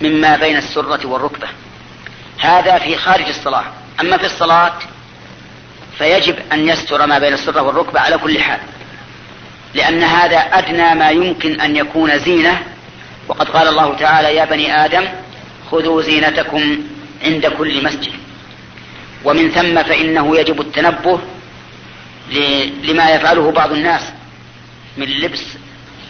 مما 0.00 0.36
بين 0.36 0.56
السرة 0.56 1.06
والركبة. 1.06 1.48
هذا 2.40 2.78
في 2.78 2.96
خارج 2.96 3.28
الصلاة. 3.28 3.64
أما 4.00 4.16
في 4.16 4.26
الصلاة 4.26 4.72
فيجب 5.98 6.36
أن 6.52 6.68
يستر 6.68 7.06
ما 7.06 7.18
بين 7.18 7.32
السرة 7.32 7.62
والركبة 7.62 8.00
على 8.00 8.18
كل 8.18 8.40
حال 8.40 8.60
لأن 9.74 10.02
هذا 10.02 10.38
أدنى 10.38 10.94
ما 10.94 11.10
يمكن 11.10 11.60
أن 11.60 11.76
يكون 11.76 12.18
زينة. 12.18 12.62
وقد 13.28 13.48
قال 13.48 13.68
الله 13.68 13.94
تعالى 13.94 14.36
يا 14.36 14.44
بني 14.44 14.84
آدم 14.84 15.08
خذوا 15.70 16.02
زينتكم 16.02 16.78
عند 17.24 17.46
كل 17.46 17.84
مسجد. 17.84 18.12
ومن 19.24 19.50
ثم 19.50 19.82
فإنه 19.82 20.36
يجب 20.38 20.60
التنبه 20.60 21.20
لما 22.84 23.10
يفعله 23.10 23.50
بعض 23.50 23.72
الناس 23.72 24.12
من 24.96 25.06
لبس 25.06 25.44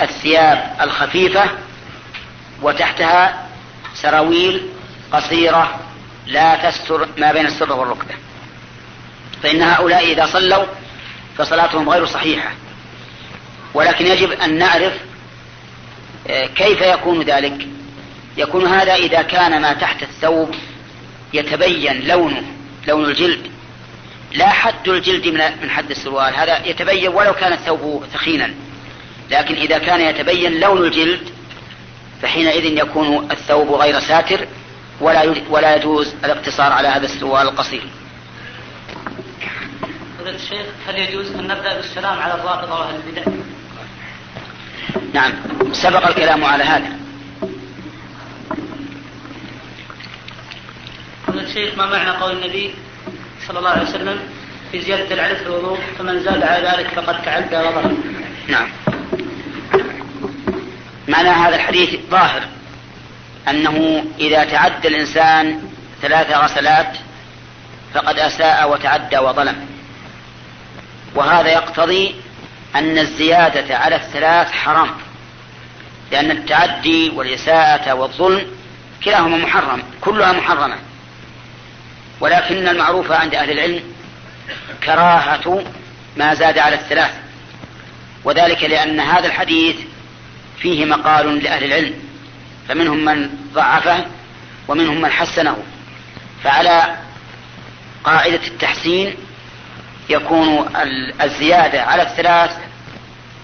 الثياب 0.01 0.77
الخفيفة 0.81 1.51
وتحتها 2.63 3.49
سراويل 3.95 4.69
قصيرة 5.13 5.81
لا 6.27 6.71
تستر 6.71 7.09
ما 7.19 7.33
بين 7.33 7.47
السرة 7.47 7.75
والركبة. 7.75 8.15
فإن 9.43 9.63
هؤلاء 9.63 10.13
إذا 10.13 10.27
صلوا 10.27 10.65
فصلاتهم 11.39 11.89
غير 11.89 12.07
صحيحة. 12.07 12.51
ولكن 13.75 14.07
يجب 14.07 14.31
أن 14.31 14.59
نعرف 14.59 14.93
آه، 16.29 16.47
كيف 16.47 16.81
يكون 16.81 17.23
ذلك؟ 17.23 17.69
يكون 18.37 18.67
هذا 18.67 18.95
إذا 18.95 19.23
كان 19.23 19.63
ما 19.63 19.73
تحت 19.73 20.03
الثوب 20.03 20.55
يتبين 21.33 22.07
لونه 22.07 22.43
لون 22.89 23.05
الجلد. 23.05 23.51
لا 24.33 24.49
حد 24.49 24.89
الجلد 24.89 25.29
من 25.63 25.71
حد 25.71 25.91
السروال 25.91 26.35
هذا 26.35 26.67
يتبين 26.67 27.09
ولو 27.09 27.33
كان 27.33 27.53
الثوب 27.53 28.05
ثخينا. 28.13 28.55
لكن 29.31 29.55
إذا 29.55 29.79
كان 29.79 30.01
يتبين 30.01 30.61
لون 30.61 30.85
الجلد 30.85 31.21
فحينئذ 32.23 32.65
يكون 32.65 33.31
الثوب 33.31 33.71
غير 33.73 34.01
ساتر 34.01 34.47
ولا 35.01 35.35
ولا 35.51 35.77
يجوز 35.77 36.15
الاقتصار 36.25 36.73
على 36.73 36.89
هذا 36.89 37.05
السروال 37.05 37.49
القصير. 37.49 37.83
فضيلة 40.19 40.37
الشيخ 40.37 40.67
هل 40.89 40.99
يجوز 40.99 41.33
أن 41.33 41.47
نبدأ 41.47 41.77
بالسلام 41.77 42.19
على 42.19 42.35
الرافضة 42.35 42.81
وأهل 42.81 42.95
البدع؟ 42.95 43.33
نعم 45.15 45.33
سبق 45.73 46.07
الكلام 46.07 46.45
على 46.45 46.65
هذا. 46.65 46.91
فضيلة 51.27 51.49
الشيخ 51.49 51.79
ما 51.79 51.87
معنى 51.87 52.11
قول 52.11 52.33
النبي 52.33 52.75
صلى 53.49 53.59
الله 53.59 53.71
عليه 53.71 53.83
وسلم 53.83 54.19
في 54.73 54.81
زيادة 54.81 55.15
العدد 55.15 55.37
في 55.37 55.47
الوضوء 55.47 55.79
فمن 55.99 56.21
زاد 56.21 56.43
على 56.43 56.69
ذلك 56.69 56.87
فقد 56.87 57.23
تعدى 57.23 57.57
وظلم. 57.57 58.05
نعم. 58.49 58.69
معنى 61.09 61.29
هذا 61.29 61.57
الحديث 61.57 62.01
ظاهر. 62.11 62.43
أنه 63.49 64.05
إذا 64.19 64.45
تعدى 64.45 64.89
الإنسان 64.89 65.69
ثلاث 66.03 66.31
غسلات 66.31 66.97
فقد 67.95 68.19
أساء 68.19 68.71
وتعدى 68.71 69.19
وظلم. 69.19 69.67
وهذا 71.15 71.49
يقتضي 71.49 72.15
أن 72.75 72.99
الزيادة 72.99 73.77
على 73.77 73.97
الثلاث 73.97 74.53
حرام 74.53 74.91
لأن 76.13 76.31
التعدي 76.31 77.11
والإساءة 77.11 77.95
والظلم 77.95 78.47
كلاهما 79.05 79.37
محرم 79.37 79.83
كلها 80.01 80.33
محرمة. 80.33 80.77
ولكن 82.21 82.69
المعروف 82.69 83.13
عند 83.13 83.35
أهل 83.35 83.51
العلم 83.51 83.81
كراهة 84.85 85.65
ما 86.17 86.35
زاد 86.35 86.59
على 86.59 86.75
الثلاث 86.75 87.11
وذلك 88.25 88.65
لأن 88.65 89.01
هذا 89.01 89.27
الحديث 89.27 89.77
فيه 90.59 90.85
مقال 90.85 91.45
لأهل 91.45 91.65
العلم 91.65 91.95
فمنهم 92.69 93.05
من 93.05 93.31
ضعفه 93.55 94.07
ومنهم 94.69 95.01
من 95.01 95.11
حسنه. 95.11 95.57
فعلى 96.45 96.97
قاعدة 98.05 98.41
التحسين 98.47 99.15
يكون 100.09 100.69
الزيادة 101.23 101.83
على 101.83 102.03
الثلاث 102.03 102.57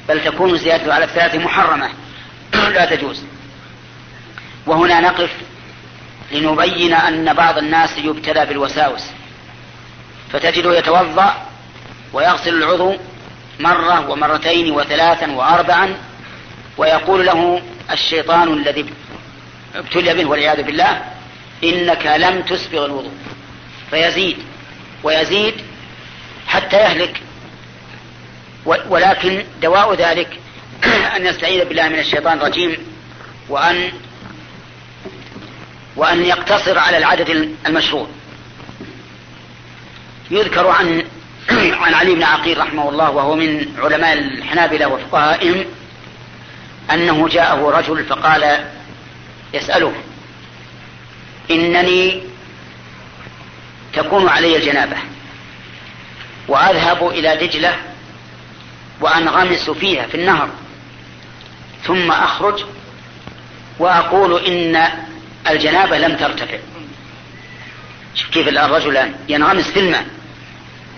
بل 0.09 0.25
تكون 0.25 0.51
الزيادة 0.51 0.95
على 0.95 1.05
الثلاث 1.05 1.35
محرمة. 1.35 1.89
لا 2.75 2.97
تجوز. 2.97 3.23
وهنا 4.67 5.01
نقف 5.01 5.31
لنبين 6.33 6.95
أن 6.95 7.35
بعض 7.35 7.59
الناس 7.59 7.99
يبتلى 7.99 8.47
بالوساوس. 8.47 9.03
فتجده 10.33 10.79
يتوضأ 10.79 11.35
ويغسل 12.13 12.55
العضو 12.63 12.97
مرة 13.61 14.11
ومرتين 14.11 14.73
وثلاثا 14.73 15.33
وأربعا 15.33 15.97
ويقول 16.77 17.27
له 17.27 17.63
الشيطان 17.91 18.53
الذي 18.53 18.87
ابتلي 19.75 20.15
به 20.15 20.27
والعياذ 20.27 20.63
بالله 20.63 21.03
إنك 21.65 22.07
لم 22.07 22.43
تسبغ 22.43 22.87
الوضوء. 22.87 23.13
فيزيد 23.91 24.37
ويزيد 25.03 25.55
حتى 26.47 26.77
يهلك. 26.77 27.21
ولكن 28.67 29.45
دواء 29.63 29.95
ذلك 29.95 30.39
أن 31.17 31.27
يستعيذ 31.27 31.65
بالله 31.65 31.89
من 31.89 31.99
الشيطان 31.99 32.39
الرجيم 32.39 32.77
وأن 33.49 33.93
وأن 35.97 36.25
يقتصر 36.25 36.79
على 36.79 36.99
العدد 36.99 37.55
المشروع. 37.67 38.07
يذكر 40.31 40.69
عن 40.69 41.05
عن 41.83 41.95
علي 41.95 42.15
بن 42.15 42.23
عقيل 42.23 42.59
رحمه 42.59 42.89
الله 42.89 43.11
وهو 43.11 43.37
من 43.37 43.67
علماء 43.79 44.13
الحنابلة 44.13 44.87
وفقهائهم 44.89 45.65
أنه 46.91 47.29
جاءه 47.29 47.71
رجل 47.71 48.05
فقال 48.05 48.65
يسأله 49.55 49.93
إنني 51.51 52.23
تكون 53.93 54.29
علي 54.29 54.57
الجنابة 54.57 54.97
وأذهب 56.49 57.09
إلى 57.09 57.47
دجلة 57.47 57.77
وأنغمس 59.01 59.71
فيها 59.71 60.07
في 60.07 60.15
النهر 60.15 60.49
ثم 61.85 62.11
أخرج 62.11 62.65
وأقول 63.79 64.47
إن 64.47 64.89
الجنابة 65.51 65.99
لم 65.99 66.17
ترتفع. 66.17 66.59
شوف 68.15 68.31
كيف 68.31 68.49
الرجل 68.49 69.13
ينغمس 69.29 69.71
في 69.71 69.81
الماء 69.81 70.07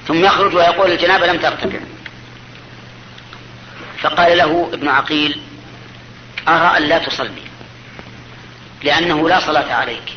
ثم 0.08 0.24
يخرج 0.24 0.54
ويقول 0.54 0.92
الجنابة 0.92 1.26
لم 1.26 1.38
ترتفع. 1.38 1.78
فقال 4.00 4.38
له 4.38 4.70
ابن 4.72 4.88
عقيل 4.88 5.40
أرى 6.48 6.76
أن 6.76 6.83
لا 6.83 6.98
تصلي. 6.98 7.42
لأنه 8.83 9.28
لا 9.28 9.40
صلاة 9.40 9.74
عليك. 9.74 10.12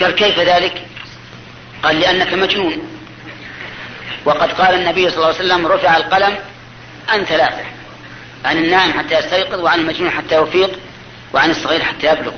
قال 0.00 0.14
كيف 0.14 0.38
ذلك؟ 0.38 0.86
قال 1.82 2.00
لأنك 2.00 2.34
مجنون. 2.34 2.78
وقد 4.24 4.52
قال 4.52 4.74
النبي 4.74 5.10
صلى 5.10 5.16
الله 5.16 5.26
عليه 5.26 5.36
وسلم 5.36 5.66
رفع 5.66 5.96
القلم 5.96 6.38
عن 7.08 7.24
ثلاثة 7.24 7.64
عن 8.44 8.56
النائم 8.56 8.92
حتى 8.92 9.18
يستيقظ 9.18 9.60
وعن 9.60 9.80
المجنون 9.80 10.10
حتى 10.10 10.42
يفيق 10.42 10.78
وعن 11.32 11.50
الصغير 11.50 11.84
حتى 11.84 12.06
يبلغ. 12.06 12.32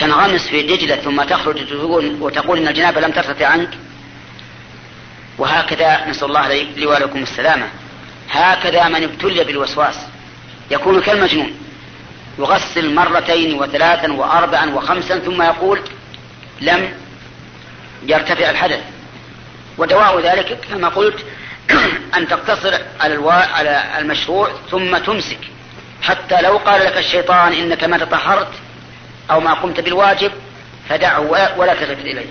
تنغمس 0.00 0.48
في 0.48 0.62
دجلة 0.62 0.96
ثم 0.96 1.22
تخرج 1.22 1.72
وتقول 2.20 2.58
إن 2.58 2.68
الجنابة 2.68 3.00
لم 3.00 3.12
ترتفع 3.12 3.46
عنك. 3.46 3.68
وهكذا 5.38 6.06
نسأل 6.08 6.28
الله 6.28 6.48
لي 6.48 6.86
ولكم 6.86 7.22
السلامة. 7.22 7.68
هكذا 8.30 8.88
من 8.88 9.02
ابتلي 9.02 9.44
بالوسواس. 9.44 9.96
يكون 10.70 11.00
كالمجنون 11.00 11.52
يغسل 12.38 12.94
مرتين 12.94 13.54
وثلاثا 13.54 14.12
وأربعا 14.12 14.70
وخمسا 14.70 15.18
ثم 15.18 15.42
يقول 15.42 15.80
لم 16.60 16.92
يرتفع 18.02 18.50
الحدث 18.50 18.80
ودواء 19.78 20.20
ذلك 20.20 20.58
كما 20.70 20.88
قلت 20.88 21.24
أن 22.16 22.28
تقتصر 22.28 22.74
على. 23.00 23.30
على 23.30 23.98
المشروع 23.98 24.50
ثم 24.70 24.98
تمسك 24.98 25.38
حتى 26.02 26.40
لو 26.40 26.56
قال 26.56 26.84
لك 26.84 26.96
الشيطان 26.96 27.52
إنك 27.52 27.84
ما 27.84 27.98
تطهرت 27.98 28.52
أو 29.30 29.40
ما 29.40 29.54
قمت 29.54 29.80
بالواجب 29.80 30.32
فدعه 30.88 31.20
ولا 31.58 31.74
تلتفت 31.74 32.04
إليه. 32.04 32.26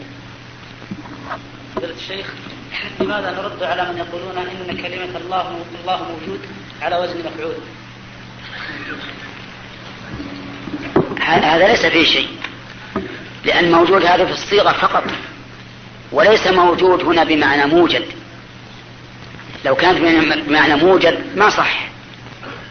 الشيخ 1.84 2.28
لماذا 3.00 3.32
نرد 3.32 3.64
على 3.64 3.92
من 3.92 3.98
يقولون 3.98 4.38
إن 4.38 4.78
كلمة 4.78 5.18
الله 5.18 5.60
الله 5.82 5.98
موجود 5.98 6.40
على 6.82 6.98
وزن 6.98 7.20
مفعول؟ 7.20 7.56
هذا 11.22 11.68
ليس 11.68 11.86
فيه 11.86 12.06
شيء 12.06 12.28
لأن 13.46 13.72
موجود 13.72 14.06
هذا 14.06 14.26
في 14.26 14.32
الصيغة 14.32 14.72
فقط 14.72 15.04
وليس 16.12 16.48
موجود 16.48 17.04
هنا 17.04 17.24
بمعنى 17.24 17.66
موجد. 17.66 18.06
لو 19.66 19.76
كانت 19.76 20.00
بمعنى 20.48 20.76
موجد 20.76 21.38
ما 21.38 21.50
صح 21.50 21.88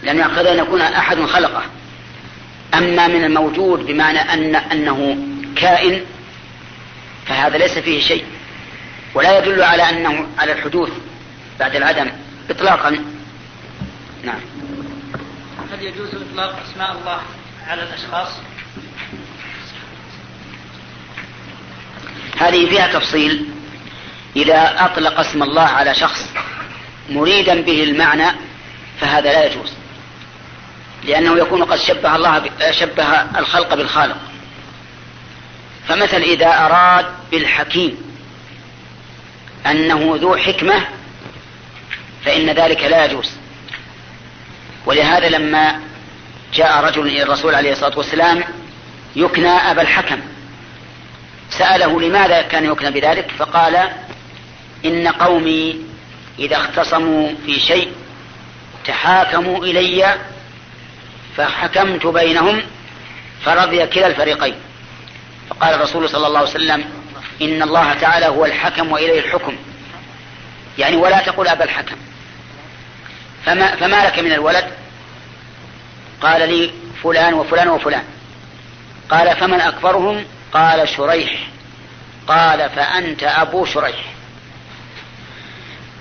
لأن 0.03 0.19
يقتضي 0.19 0.53
أن 0.53 0.59
يكون 0.59 0.81
أحد 0.81 1.21
خلقه. 1.21 1.62
أما 2.75 3.09
من 3.09 3.25
الموجود 3.25 3.87
بمعنى 3.87 4.19
أن 4.19 4.55
أنه 4.55 5.17
كائن 5.57 6.01
فهذا 7.27 7.59
ليس 7.59 7.79
فيه 7.79 8.01
شيء. 8.01 8.25
ولا 9.15 9.38
يدل 9.38 9.62
على 9.62 9.83
أنه 9.83 10.27
على 10.38 10.53
الحدوث 10.53 10.91
بعد 11.61 11.77
العدم 11.77 12.11
إطلاقا. 12.51 12.99
نعم. 14.25 14.41
هل 15.83 15.88
يجوز 15.88 16.09
إطلاق 16.14 16.57
أسماء 16.71 16.92
الله 16.92 17.21
على 17.66 17.83
الأشخاص؟ 17.83 18.29
هذه 22.38 22.68
فيها 22.68 22.92
تفصيل. 22.92 23.51
إذا 24.37 24.85
أطلق 24.85 25.21
اسم 25.21 25.42
الله 25.42 25.62
على 25.62 25.95
شخص 25.95 26.31
مريدا 27.11 27.61
به 27.61 27.83
المعنى 27.83 28.31
فهذا 29.01 29.33
لا 29.33 29.47
يجوز 29.47 29.73
لأنه 31.05 31.38
يكون 31.38 31.64
قد 31.64 31.79
شبه 31.79 32.16
الله 32.16 32.51
شبه 32.71 33.38
الخلق 33.38 33.75
بالخالق. 33.75 34.16
فمثل 35.88 36.21
إذا 36.23 36.49
أراد 36.49 37.07
بالحكيم 37.31 37.97
أنه 39.66 40.18
ذو 40.21 40.37
حكمة 40.37 40.88
فإن 42.25 42.51
ذلك 42.51 42.85
لا 42.85 43.05
يجوز. 43.05 43.41
ولهذا 44.87 45.29
لما 45.29 45.81
جاء 46.55 46.85
رجل 46.85 47.07
إلى 47.07 47.23
الرسول 47.23 47.55
عليه 47.55 47.73
الصلاة 47.73 47.99
والسلام 47.99 48.45
يكنى 49.16 49.49
أبا 49.49 49.83
الحكم. 49.83 50.21
سأله 51.51 52.01
لماذا 52.01 52.42
كان 52.42 52.64
يكنى 52.64 52.90
بذلك؟ 52.90 53.31
فقال 53.38 53.88
إن 54.85 55.09
قومي 55.09 55.81
إذا 56.38 56.57
اختصموا 56.57 57.29
في 57.47 57.61
شيء 57.61 57.92
تحاكموا 58.87 59.64
إلي 59.64 60.16
فحكمت 61.37 62.07
بينهم 62.07 62.62
فرضي 63.45 63.87
كلا 63.87 64.07
الفريقين. 64.07 64.55
فقال 65.51 65.75
الرسول 65.75 66.09
صلى 66.09 66.27
الله 66.27 66.38
عليه 66.38 66.51
وسلم 66.51 66.85
إن 67.42 67.62
الله 67.62 67.95
تعالى 67.95 68.27
هو 68.27 68.45
الحكم 68.45 68.92
وإليه 68.92 69.21
الحكم. 69.21 69.57
يعني 70.79 70.97
ولا 70.97 71.23
تقول 71.23 71.49
أبا 71.49 71.64
الحكم. 71.64 71.97
فما, 73.46 73.76
فما 73.76 74.07
لك 74.07 74.18
من 74.18 74.33
الولد؟ 74.33 74.64
قال 76.20 76.48
لي 76.48 76.70
فلان 77.02 77.35
وفلان 77.35 77.68
وفلان. 77.68 78.05
قال 79.11 79.37
فمن 79.37 79.61
أكبرهم؟ 79.61 80.24
قال 80.52 80.88
شريح. 80.88 81.48
قال 82.28 82.70
فأنت 82.70 83.22
أبو 83.22 83.64
شريح. 83.64 84.05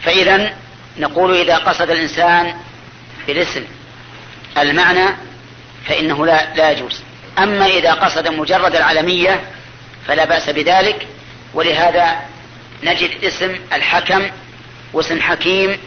فإذا 0.04 0.54
نقول 0.98 1.38
إذا 1.38 1.58
قصد 1.58 1.90
الإنسان 1.90 2.56
بالاسم 3.28 3.66
المعنى 4.58 5.16
فإنه 5.88 6.26
لا, 6.26 6.54
لا 6.56 6.72
يجوز. 6.72 7.02
أما 7.38 7.66
إذا 7.66 7.94
قصد 7.94 8.28
مجرد 8.28 8.76
العلمية 8.76 9.42
فلا 10.08 10.26
بأس 10.26 10.50
بذلك. 10.50 11.08
ولهذا 11.54 12.22
نجد 12.84 13.24
اسم 13.24 13.56
الحكم 13.74 14.30
واسم 14.94 15.22
حكيم 15.22 15.78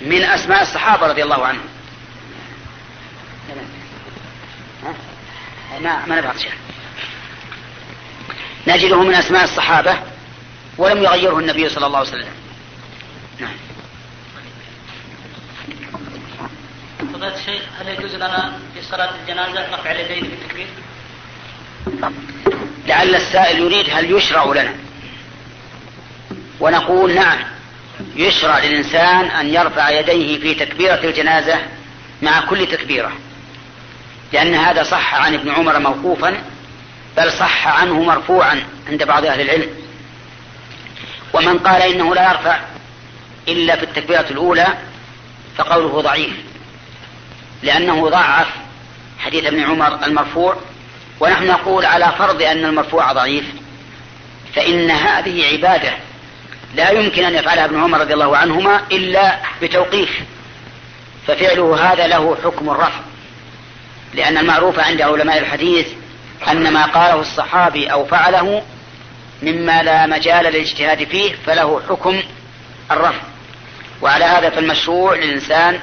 من 0.00 0.22
أسماء 0.22 0.62
الصحابة 0.62 1.06
رضي 1.06 1.22
الله 1.22 1.46
عنهم. 1.46 1.68
ما 5.80 6.06
ما 6.06 6.20
نبغى 6.20 6.32
نجده 8.66 9.02
من 9.02 9.14
أسماء 9.14 9.44
الصحابة 9.44 9.98
ولم 10.78 11.02
يغيره 11.02 11.38
النبي 11.38 11.68
صلى 11.68 11.86
الله 11.86 11.98
عليه 11.98 12.08
وسلم. 12.08 12.28
نعم. 13.40 13.56
فضيلة 16.98 17.34
الشيخ 17.34 17.62
هل 17.80 17.88
يجوز 17.88 18.14
لنا 18.14 18.58
في 18.74 18.82
صلاة 18.82 19.10
الجنازة 19.22 19.74
رفع 19.74 19.90
اليدين 19.90 20.30
بالتكبير؟ 20.30 20.66
لعل 22.86 23.14
السائل 23.14 23.58
يريد 23.58 23.90
هل 23.90 24.16
يشرع 24.16 24.44
لنا. 24.44 24.74
ونقول 26.60 27.14
نعم. 27.14 27.57
يشرع 28.18 28.58
للإنسان 28.58 29.24
أن 29.24 29.54
يرفع 29.54 29.90
يديه 29.90 30.40
في 30.40 30.54
تكبيرة 30.54 31.00
الجنازة 31.04 31.58
مع 32.22 32.40
كل 32.40 32.66
تكبيرة 32.66 33.12
لأن 34.32 34.54
هذا 34.54 34.82
صح 34.82 35.14
عن 35.14 35.34
ابن 35.34 35.50
عمر 35.50 35.78
موقوفا 35.78 36.42
بل 37.16 37.32
صح 37.32 37.66
عنه 37.66 38.02
مرفوعا 38.02 38.62
عند 38.88 39.04
بعض 39.04 39.24
أهل 39.24 39.40
العلم. 39.40 39.68
ومن 41.32 41.58
قال 41.58 41.82
إنه 41.82 42.14
لا 42.14 42.30
يرفع 42.30 42.60
إلا 43.48 43.76
في 43.76 43.82
التكبيرة 43.82 44.26
الأولى 44.30 44.66
فقوله 45.56 46.00
ضعيف 46.00 46.32
لأنه 47.62 48.08
ضعف 48.08 48.46
حديث 49.18 49.44
ابن 49.44 49.60
عمر 49.60 50.04
المرفوع. 50.06 50.56
ونحن 51.20 51.46
نقول 51.46 51.84
على 51.84 52.12
فرض 52.18 52.42
أن 52.42 52.64
المرفوع 52.64 53.12
ضعيف 53.12 53.44
فإن 54.54 54.90
هذه 54.90 55.52
عبادة 55.52 55.92
لا 56.74 56.90
يمكن 56.90 57.24
أن 57.24 57.34
يفعلها 57.34 57.64
ابن 57.64 57.80
عمر 57.80 58.00
رضي 58.00 58.14
الله 58.14 58.36
عنهما 58.36 58.82
إلا 58.92 59.38
بتوقيف. 59.62 60.20
ففعله 61.26 61.92
هذا 61.92 62.06
له 62.06 62.36
حكم 62.44 62.70
الرفع. 62.70 63.00
لأن 64.14 64.38
المعروف 64.38 64.78
عند 64.78 65.02
علماء 65.02 65.38
الحديث 65.38 65.86
أن 66.48 66.72
ما 66.72 66.86
قاله 66.86 67.20
الصحابي 67.20 67.86
أو 67.86 68.06
فعله 68.06 68.62
مما 69.42 69.82
لا 69.82 70.06
مجال 70.06 70.44
للاجتهاد 70.44 71.04
فيه 71.04 71.34
فله 71.46 71.82
حكم 71.88 72.22
الرفع. 72.90 73.22
وعلى 74.02 74.24
هذا 74.24 74.50
فالمشروع 74.50 75.14
للإنسان 75.14 75.80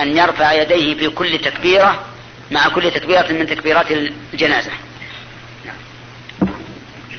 أن 0.00 0.16
يرفع 0.16 0.52
يديه 0.52 0.94
في 0.94 1.08
كل 1.08 1.38
تكبيرة 1.38 2.04
مع 2.50 2.68
كل 2.68 2.90
تكبيرة 2.90 3.32
من 3.32 3.46
تكبيرات 3.46 3.86
الجنازة. 4.32 4.70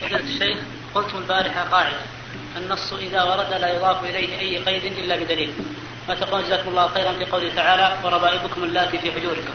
الشيخ 0.03 0.57
قلت 0.95 1.15
البارحة 1.15 1.63
قاعدة. 1.63 1.97
النص 2.57 2.93
إذا 2.93 3.23
ورد 3.23 3.53
لا 3.61 3.75
يضاف 3.75 4.03
إليه 4.03 4.39
أي 4.39 4.57
قيد 4.57 4.85
إلا 4.85 5.15
بدليل. 5.15 5.53
ما 6.09 6.15
تقول 6.15 6.43
جزاكم 6.43 6.69
الله 6.69 6.87
خيرا 6.87 7.11
في 7.11 7.25
قوله 7.25 7.51
تعالى 7.55 7.97
وربائبكم 8.03 8.63
اللاتي 8.63 8.97
في 8.97 9.11
حجوركم. 9.11 9.53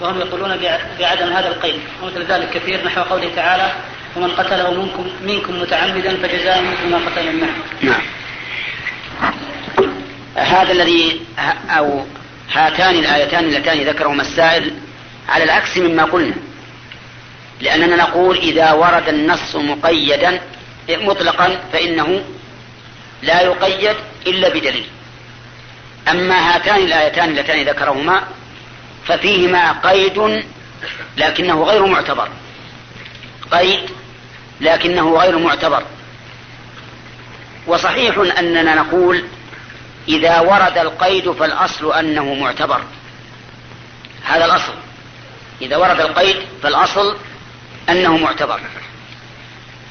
وهم 0.00 0.20
يقولون 0.20 0.56
بعدم 0.98 1.32
هذا 1.32 1.48
القيد. 1.48 1.80
ومثل 2.02 2.22
ذلك 2.24 2.50
كثير 2.50 2.84
نحو 2.84 3.02
قوله 3.02 3.30
تعالى 3.36 3.72
ومن 4.16 4.30
قتله 4.30 4.70
منكم, 4.70 5.10
منكم 5.22 5.60
متعمدا 5.60 6.16
فجزاء 6.16 6.62
مثل 6.62 6.90
ما 6.90 6.98
قتل 6.98 7.28
النعم 7.28 7.54
نعم. 7.82 8.02
هذا 10.34 10.72
الذي 10.72 11.20
أو 11.70 12.04
هاتان 12.52 12.94
الآيتان 12.94 13.44
اللتان 13.44 13.80
ذكرهما 13.80 14.22
السائل 14.22 14.74
على 15.28 15.44
العكس 15.44 15.78
مما 15.78 16.04
قلنا. 16.04 16.34
لأننا 17.60 17.96
نقول 17.96 18.36
إذا 18.36 18.72
ورد 18.72 19.08
النص 19.08 19.56
مقيدا 19.56 20.40
مطلقا 20.88 21.60
فإنه 21.72 22.24
لا 23.22 23.40
يقيد 23.40 23.96
إلا 24.26 24.48
بدليل. 24.48 24.86
أما 26.08 26.54
هاتان 26.54 26.76
الآيتان 26.76 27.30
اللتان 27.30 27.68
ذكرهما 27.68 28.24
ففيهما 29.06 29.72
قيد 29.72 30.44
لكنه 31.16 31.62
غير 31.64 31.86
معتبر. 31.86 32.28
قيد 33.50 33.90
لكنه 34.60 35.16
غير 35.16 35.38
معتبر. 35.38 35.82
وصحيح 37.66 38.18
أننا 38.38 38.74
نقول 38.74 39.24
إذا 40.08 40.40
ورد 40.40 40.78
القيد 40.78 41.32
فالأصل 41.32 41.92
أنه 41.92 42.34
معتبر. 42.34 42.84
هذا 44.24 44.44
الأصل. 44.44 44.74
إذا 45.62 45.76
ورد 45.76 46.00
القيد 46.00 46.36
فالأصل 46.62 47.16
أنه 47.88 48.16
معتبر. 48.16 48.60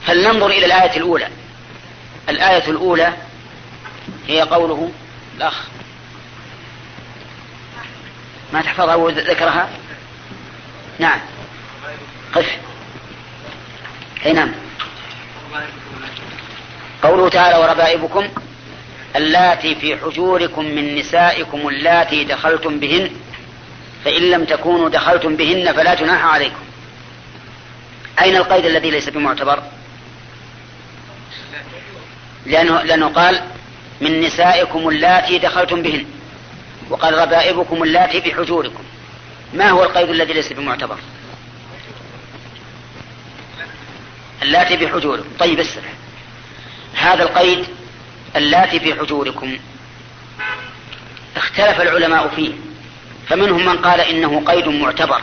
فلننظر 0.05 0.47
إلى 0.47 0.65
الآية 0.65 0.97
الأولى. 0.97 1.27
الآية 2.29 2.69
الأولى 2.69 3.13
هي 4.27 4.41
قوله 4.41 4.91
الأخ. 5.37 5.67
ما 8.53 8.61
تحفظها 8.61 8.95
وذكرها 8.95 9.69
نعم. 10.99 11.19
قف. 12.35 12.57
أي 14.25 14.33
نعم. 14.33 14.51
قوله 17.03 17.29
تعالى 17.29 17.57
وربائبكم 17.57 18.27
اللاتي 19.15 19.75
في 19.75 19.97
حجوركم 19.97 20.65
من 20.65 20.95
نسائكم 20.95 21.67
اللاتي 21.67 22.23
دخلتم 22.23 22.79
بهن 22.79 23.11
فإن 24.05 24.21
لم 24.21 24.45
تكونوا 24.45 24.89
دخلتم 24.89 25.35
بهن 25.35 25.73
فلا 25.73 25.95
جناح 25.95 26.25
عليكم. 26.25 26.63
أين 28.21 28.35
القيد 28.35 28.65
الذي 28.65 28.91
ليس 28.91 29.09
بمعتبر؟ 29.09 29.63
لأنه, 32.45 32.81
لأنه 32.81 33.07
قال 33.07 33.41
من 34.01 34.21
نسائكم 34.21 34.89
اللاتي 34.89 35.37
دخلتم 35.37 35.81
بهن 35.81 36.05
وقال 36.89 37.13
ربائبكم 37.13 37.83
اللاتي 37.83 38.21
في 38.21 38.33
حجوركم 38.33 38.83
ما 39.53 39.69
هو 39.69 39.83
القيد 39.83 40.09
الذي 40.09 40.33
ليس 40.33 40.53
بمعتبر؟ 40.53 40.97
اللاتي 44.41 44.77
في 44.77 44.87
حجوركم 44.87 45.29
طيب 45.39 45.59
اسمع 45.59 45.83
هذا 46.95 47.23
القيد 47.23 47.65
اللاتي 48.35 48.79
في 48.79 48.93
حجوركم 48.93 49.57
اختلف 51.35 51.81
العلماء 51.81 52.27
فيه 52.35 52.51
فمنهم 53.27 53.65
من 53.65 53.77
قال 53.77 53.99
إنه 54.01 54.43
قيد 54.45 54.67
معتبر 54.67 55.21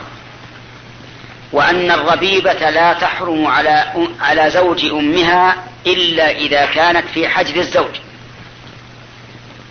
وأن 1.51 1.91
الربيبة 1.91 2.69
لا 2.69 2.93
تحرم 2.93 3.47
على 3.47 3.93
على 4.21 4.49
زوج 4.49 4.85
أمها 4.85 5.70
إلا 5.87 6.31
إذا 6.31 6.65
كانت 6.65 7.07
في 7.13 7.27
حجر 7.27 7.59
الزوج. 7.59 7.95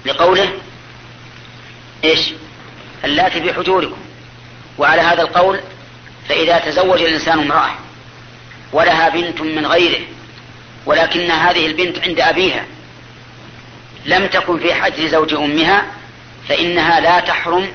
لقوله 0.06 0.52
إيش؟ 2.04 2.20
اللاتي 3.04 3.42
في 3.42 3.52
حجوركم 3.52 3.96
وعلى 4.78 5.02
هذا 5.02 5.22
القول 5.22 5.60
فإذا 6.28 6.58
تزوج 6.58 7.02
الإنسان 7.02 7.38
امرأة 7.38 7.70
ولها 8.72 9.08
بنت 9.08 9.40
من 9.40 9.66
غيره 9.66 10.00
ولكن 10.86 11.30
هذه 11.30 11.66
البنت 11.66 11.98
عند 11.98 12.20
أبيها 12.20 12.64
لم 14.06 14.26
تكن 14.26 14.58
في 14.58 14.74
حجر 14.74 15.06
زوج 15.06 15.34
أمها 15.34 15.86
فإنها 16.48 17.00
لا 17.00 17.20
تحرم 17.20 17.72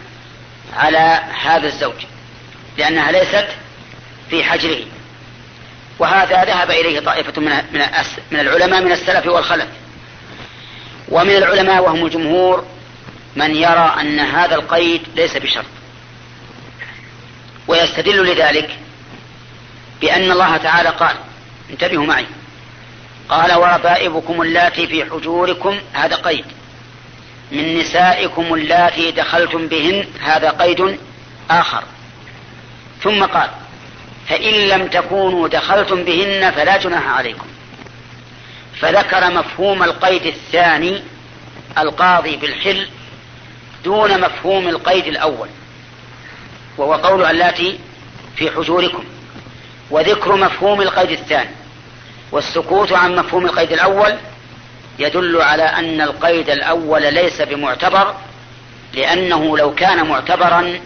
على 0.73 1.23
هذا 1.43 1.67
الزوج 1.67 2.05
لأنها 2.77 3.11
ليست 3.11 3.47
في 4.29 4.43
حجره. 4.43 4.86
وهذا 5.99 6.43
ذهب 6.43 6.71
إليه 6.71 6.99
طائفة 6.99 7.41
من 7.41 7.51
من 8.31 8.39
العلماء 8.39 8.81
من 8.81 8.91
السلف 8.91 9.27
والخلف. 9.27 9.67
ومن 11.09 11.35
العلماء 11.35 11.83
وهم 11.83 12.05
الجمهور 12.05 12.65
من 13.35 13.55
يرى 13.55 13.95
أن 13.99 14.19
هذا 14.19 14.55
القيد 14.55 15.01
ليس 15.15 15.37
بشرط. 15.37 15.65
ويستدل 17.67 18.25
لذلك 18.25 18.79
بأن 20.01 20.31
الله 20.31 20.57
تعالى 20.57 20.89
قال 20.89 21.15
انتبهوا 21.69 22.05
معي 22.05 22.25
قال 23.29 23.53
وربائبكم 23.53 24.41
اللاتي 24.41 24.87
في 24.87 25.05
حجوركم 25.05 25.79
هذا 25.93 26.15
قيد. 26.15 26.45
من 27.51 27.77
نسائكم 27.79 28.53
اللاتي 28.53 29.11
دخلتم 29.11 29.67
بهن 29.67 30.05
هذا 30.21 30.49
قيد 30.49 30.99
آخر. 31.49 31.83
ثم 33.03 33.23
قال 33.25 33.49
فإن 34.30 34.53
لم 34.53 34.88
تكونوا 34.88 35.47
دخلتم 35.47 36.03
بهن 36.03 36.51
فلا 36.51 36.78
جناح 36.78 37.07
عليكم. 37.07 37.47
فذكر 38.80 39.32
مفهوم 39.32 39.84
القيد 39.84 40.26
الثاني 40.26 41.03
القاضي 41.78 42.36
بالحل 42.36 42.88
دون 43.84 44.21
مفهوم 44.21 44.67
القيد 44.67 45.07
الأول 45.07 45.47
وهو 46.78 46.93
قول 46.93 47.26
اللاتي 47.26 47.80
في 48.36 48.51
حجوركم. 48.51 49.03
وذكر 49.91 50.36
مفهوم 50.36 50.82
القيد 50.82 51.11
الثاني 51.11 51.49
والسكوت 52.32 52.91
عن 52.91 53.15
مفهوم 53.15 53.45
القيد 53.45 53.71
الأول 53.71 54.17
يدل 54.99 55.41
على 55.41 55.63
أن 55.63 56.01
القيد 56.01 56.49
الأول 56.49 57.13
ليس 57.13 57.41
بمعتبر 57.41 58.15
لأنه 58.93 59.57
لو 59.57 59.76
كان 59.76 60.07
معتبرا 60.07 60.80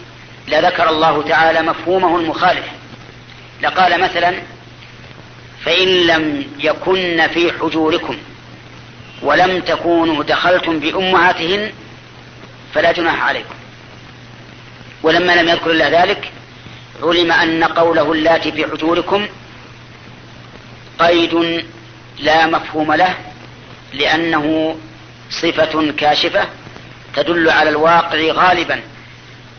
لذكر 0.48 0.88
الله 0.88 1.22
تعالى 1.22 1.62
مفهومه 1.62 2.18
المخالف. 2.18 2.64
لقال 3.62 4.00
مثلا 4.00 4.34
فإن 5.64 5.88
لم 5.88 6.46
يكن 6.58 7.26
في 7.34 7.52
حجوركم 7.52 8.16
ولم 9.22 9.60
تكونوا 9.60 10.24
دخلتم 10.24 10.78
بأمهاتهن 10.78 11.72
فلا 12.74 12.92
جناح 12.92 13.22
عليكم. 13.22 13.54
ولما 15.02 15.32
لم 15.42 15.48
يذكر 15.48 15.70
إلا 15.70 16.02
ذلك 16.02 16.32
علم 17.02 17.32
أن 17.32 17.64
قوله 17.64 18.12
اللاتي 18.12 18.52
في 18.52 18.64
حجوركم 18.66 19.26
قيد 20.98 21.64
لا 22.18 22.46
مفهوم 22.46 22.92
له 22.92 23.14
لأنه 23.92 24.76
صفة 25.30 25.92
كاشفة 25.92 26.48
تدل 27.16 27.50
على 27.50 27.70
الواقع 27.70 28.18
غالبا 28.18 28.80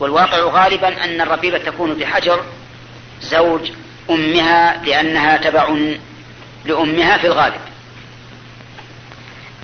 والواقع 0.00 0.38
غالبا 0.38 1.04
أن 1.04 1.20
الربيبة 1.20 1.58
تكون 1.58 1.94
بحجر 1.94 2.44
زوج 3.22 3.70
أمها 4.14 4.84
لأنها 4.84 5.36
تبع 5.36 5.76
لأمها 6.64 7.18
في 7.18 7.26
الغالب. 7.26 7.60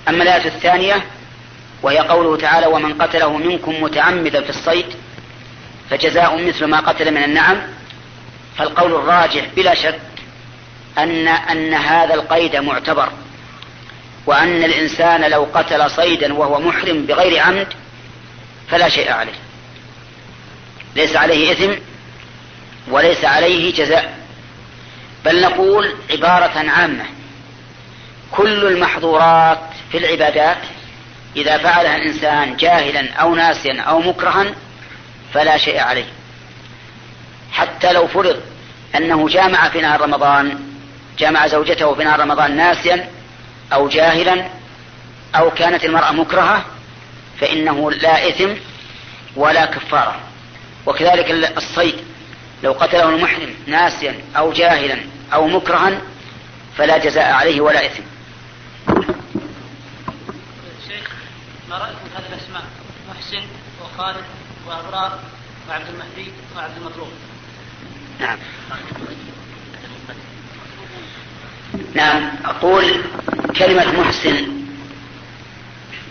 أما 0.09 0.23
الآية 0.23 0.45
الثانية 0.45 1.05
وهي 1.81 1.97
قوله 1.97 2.37
تعالى 2.37 2.67
ومن 2.67 2.93
قتله 2.93 3.37
منكم 3.37 3.83
متعمدا 3.83 4.41
في 4.41 4.49
الصيد 4.49 4.85
فجزاء 5.89 6.47
مثل 6.47 6.65
ما 6.65 6.79
قتل 6.79 7.11
من 7.11 7.23
النعم. 7.23 7.57
فالقول 8.57 8.95
الراجح 8.95 9.45
بلا 9.55 9.75
شك 9.75 9.99
أن 10.97 11.27
أن 11.27 11.73
هذا 11.73 12.13
القيد 12.13 12.55
معتبر 12.55 13.09
وأن 14.25 14.63
الإنسان 14.63 15.31
لو 15.31 15.47
قتل 15.53 15.91
صيدا 15.91 16.33
وهو 16.33 16.59
محرم 16.59 17.05
بغير 17.05 17.39
عمد 17.39 17.67
فلا 18.69 18.89
شيء 18.89 19.11
عليه. 19.11 19.39
ليس 20.95 21.15
عليه 21.15 21.51
إثم 21.51 21.71
وليس 22.91 23.25
عليه 23.25 23.73
جزاء. 23.73 24.18
بل 25.25 25.41
نقول 25.41 25.93
عبارة 26.11 26.69
عامة. 26.69 27.05
كل 28.31 28.67
المحظورات 28.67 29.59
في 29.91 29.97
العبادات 29.97 30.57
إذا 31.35 31.57
فعلها 31.57 31.95
الإنسان 31.95 32.57
جاهلا 32.57 33.13
أو 33.13 33.35
ناسيا 33.35 33.81
أو 33.81 33.99
مكرها 33.99 34.45
فلا 35.33 35.57
شيء 35.57 35.79
عليه. 35.79 36.05
حتى 37.51 37.93
لو 37.93 38.07
فرض 38.07 38.41
أنه 38.95 39.29
جامع 39.29 39.69
في 39.69 39.81
نهار 39.81 40.01
رمضان 40.01 40.59
جامع 41.19 41.47
زوجته 41.47 41.95
في 41.95 42.03
نهار 42.03 42.19
رمضان 42.19 42.57
ناسيا 42.57 43.09
أو 43.73 43.87
جاهلا 43.87 44.45
أو 45.35 45.51
كانت 45.51 45.85
المرأة 45.85 46.11
مكرهة 46.11 46.65
فإنه 47.39 47.91
لا 47.91 48.29
إثم 48.29 48.49
ولا 49.35 49.65
كفارة. 49.65 50.15
وكذلك 50.85 51.31
الصيد. 51.57 52.08
لو 52.63 52.71
قتله 52.71 53.09
المحرم 53.09 53.55
ناسيا 53.67 54.21
أو 54.37 54.51
جاهلا 54.51 54.97
أو 55.33 55.47
مكرها 55.47 56.01
فلا 56.77 56.97
جزاء 56.97 57.31
عليه 57.31 57.61
ولا 57.61 57.85
إثم. 57.85 58.03
شيخ 60.87 61.11
ما 61.69 61.77
رأيكم 61.77 61.99
هذه 62.15 62.33
الأسماء؟ 62.33 62.63
محسن 63.09 63.43
وخالد 63.81 64.23
وأبرار 64.67 65.19
وعبد 65.69 65.85
المهدي 65.87 66.31
وعبد 66.57 66.77
المطلوب. 66.77 67.09
نعم. 68.19 68.37
نعم 71.93 72.31
أقول 72.45 73.01
كلمة 73.57 74.01
محسن 74.01 74.47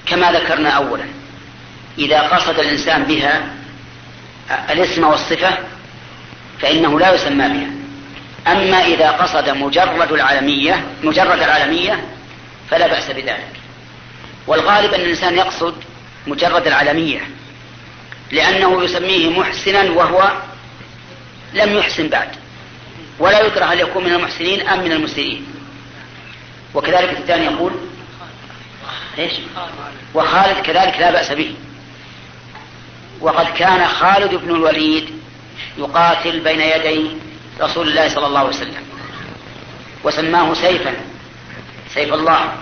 كما 0.07 0.33
ذكرنا 0.33 0.71
أولا. 0.71 1.05
إذا 1.99 2.21
قصد 2.21 2.59
الإنسان 2.59 3.03
بها 3.05 3.55
الاسم 4.71 5.05
والصفة 5.05 5.59
فإنه 6.61 7.01
لا 7.01 7.15
يسمى 7.15 7.49
بها. 7.49 7.71
أما 8.53 8.85
إذا 8.85 9.11
قصد 9.11 9.49
مجرد 9.49 10.13
العالمية 10.13 10.87
مجرد 11.03 11.43
العالمية 11.43 12.05
فلا 12.71 12.87
بأس 12.87 13.11
بذلك. 13.11 13.53
والغالب 14.47 14.95
أن 14.95 15.01
الإنسان 15.01 15.37
يقصد 15.37 15.75
مجرد 16.27 16.67
العالمية 16.67 17.21
لأنه 18.33 18.85
يسميه 18.85 19.41
محسنا 19.41 19.91
وهو 19.91 20.33
لم 21.55 21.77
يحسن 21.77 22.09
بعد. 22.09 22.29
ولا 23.19 23.41
يكره 23.41 23.65
هل 23.65 23.81
يكون 23.81 24.05
من 24.05 24.13
المحسنين 24.13 24.69
أم 24.69 24.85
من 24.85 24.93
المسيئين. 24.93 25.47
وكذلك 26.75 27.11
الثاني 27.11 27.45
يقول 27.45 27.73
إيش؟ 29.19 29.33
وخالد 30.15 30.59
كذلك 30.59 30.97
لا 31.01 31.11
بأس 31.11 31.33
به. 31.33 31.55
وقد 33.21 33.47
كان 33.47 33.87
خالد 33.87 34.35
بن 34.35 34.51
الوليد 34.51 35.18
يقاتل 35.79 36.41
بين 36.41 36.61
يدي 36.61 37.11
رسول 37.61 37.89
الله 37.89 38.09
صلى 38.09 38.27
الله 38.27 38.39
عليه 38.39 38.49
وسلم. 38.49 38.83
وسماه 40.05 40.55
سيفا 40.55 40.95
سيف 41.95 42.15
الله. 42.15 42.53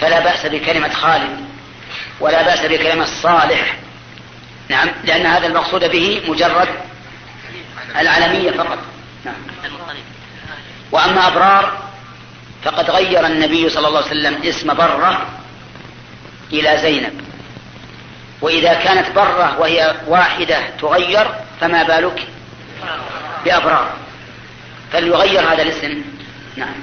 فلا 0.00 0.20
بأس 0.20 0.46
بكلمة 0.46 0.88
خالد 0.88 1.44
ولا 2.20 2.42
بأس 2.42 2.66
بكلمة 2.66 3.04
صالح 3.04 3.76
نعم 4.68 4.88
لأن 5.04 5.26
هذا 5.26 5.46
المقصود 5.46 5.84
به 5.84 6.22
مجرد 6.28 6.68
العالمية 7.96 8.50
فقط. 8.50 8.78
نعم. 9.24 9.34
وأما 10.92 11.26
أبرار 11.28 11.78
فقد 12.64 12.90
غير 12.90 13.26
النبي 13.26 13.68
صلى 13.68 13.88
الله 13.88 13.98
عليه 13.98 14.08
وسلم 14.08 14.42
اسم 14.42 14.74
برة 14.74 15.26
إلى 16.52 16.78
زينب. 16.82 17.20
وإذا 18.40 18.74
كانت 18.74 19.10
برة 19.16 19.60
وهي 19.60 19.94
واحدة 20.06 20.58
تغير 20.80 21.30
فما 21.60 21.82
بالك 21.82 22.26
بأبرار؟ 23.44 23.92
فليغير 24.92 25.40
هذا 25.40 25.62
الاسم. 25.62 26.02
نعم. 26.56 26.74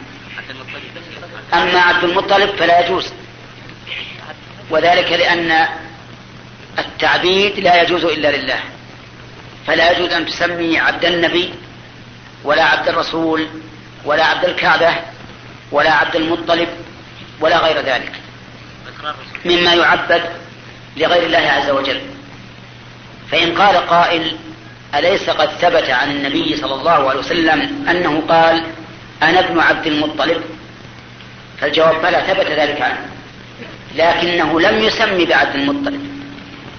أما 1.54 1.80
عبد 1.80 2.04
المطلب 2.04 2.50
فلا 2.50 2.86
يجوز. 2.86 3.14
وذلك 4.70 5.12
لأن 5.12 5.68
التعبيد 6.80 7.60
لا 7.60 7.82
يجوز 7.82 8.06
إلا 8.06 8.38
لله. 8.38 8.60
فلا 9.68 9.92
يجوز 9.92 10.14
أن 10.14 10.26
تسمي 10.26 10.80
عبد 10.80 11.06
النبي 11.06 11.54
ولا 12.44 12.64
عبد 12.64 12.88
الرسول 12.88 13.48
ولا 14.06 14.26
عبد 14.26 14.46
الكعبة 14.46 14.96
ولا 15.72 15.92
عبد 15.92 16.16
المطلب 16.16 16.68
ولا 17.40 17.58
غير 17.58 17.78
ذلك. 17.78 18.12
مما 19.46 19.74
يعبد 19.74 20.22
لغير 20.98 21.26
الله 21.26 21.52
عز 21.52 21.70
وجل. 21.70 22.02
فإن 23.32 23.56
قال 23.56 23.88
قائل 23.88 24.38
أليس 24.96 25.30
قد 25.30 25.50
ثبت 25.50 25.90
عن 25.90 26.12
النبي 26.12 26.58
صلى 26.58 26.74
الله 26.74 27.10
عليه 27.10 27.20
وسلم 27.20 27.86
أنه 27.90 28.24
قال 28.30 28.64
أنا 29.24 29.40
ابن 29.40 29.60
عبد 29.60 29.88
المطلب؟ 29.88 30.42
فالجواب 31.62 32.02
بلى 32.02 32.24
ثبت 32.28 32.48
ذلك 32.48 32.82
عنه 32.82 33.06
لكنه 33.96 34.62
لم 34.62 34.84
يسم 34.84 35.26
بعبد 35.26 35.56
المطلب 35.56 36.12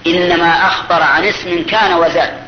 إنما 0.07 0.67
أخبر 0.67 1.01
عن 1.01 1.23
اسم 1.23 1.63
كان 1.63 1.93
وزاد. 1.93 2.43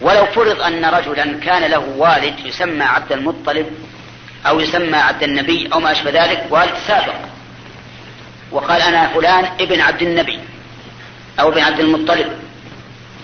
ولو 0.00 0.26
فرض 0.26 0.60
أن 0.60 0.84
رجلا 0.84 1.38
كان 1.40 1.70
له 1.70 1.84
والد 1.96 2.34
يسمى 2.44 2.84
عبد 2.84 3.12
المطلب 3.12 3.66
أو 4.46 4.60
يسمى 4.60 4.96
عبد 4.96 5.22
النبي 5.22 5.68
أو 5.72 5.80
ما 5.80 5.92
أشبه 5.92 6.10
ذلك 6.10 6.46
والد 6.50 6.74
سابق 6.86 7.14
وقال 8.52 8.82
أنا 8.82 9.08
فلان 9.08 9.44
ابن 9.60 9.80
عبد 9.80 10.02
النبي 10.02 10.38
أو 11.40 11.48
ابن 11.48 11.60
عبد 11.60 11.80
المطلب. 11.80 12.32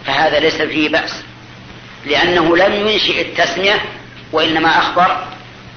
فهذا 0.07 0.39
ليس 0.41 0.63
فيه 0.63 0.89
بأس 0.89 1.23
لأنه 2.07 2.57
لم 2.57 2.89
ينشئ 2.89 3.21
التسمية 3.21 3.83
وإنما 4.33 4.79
أخبر 4.79 5.25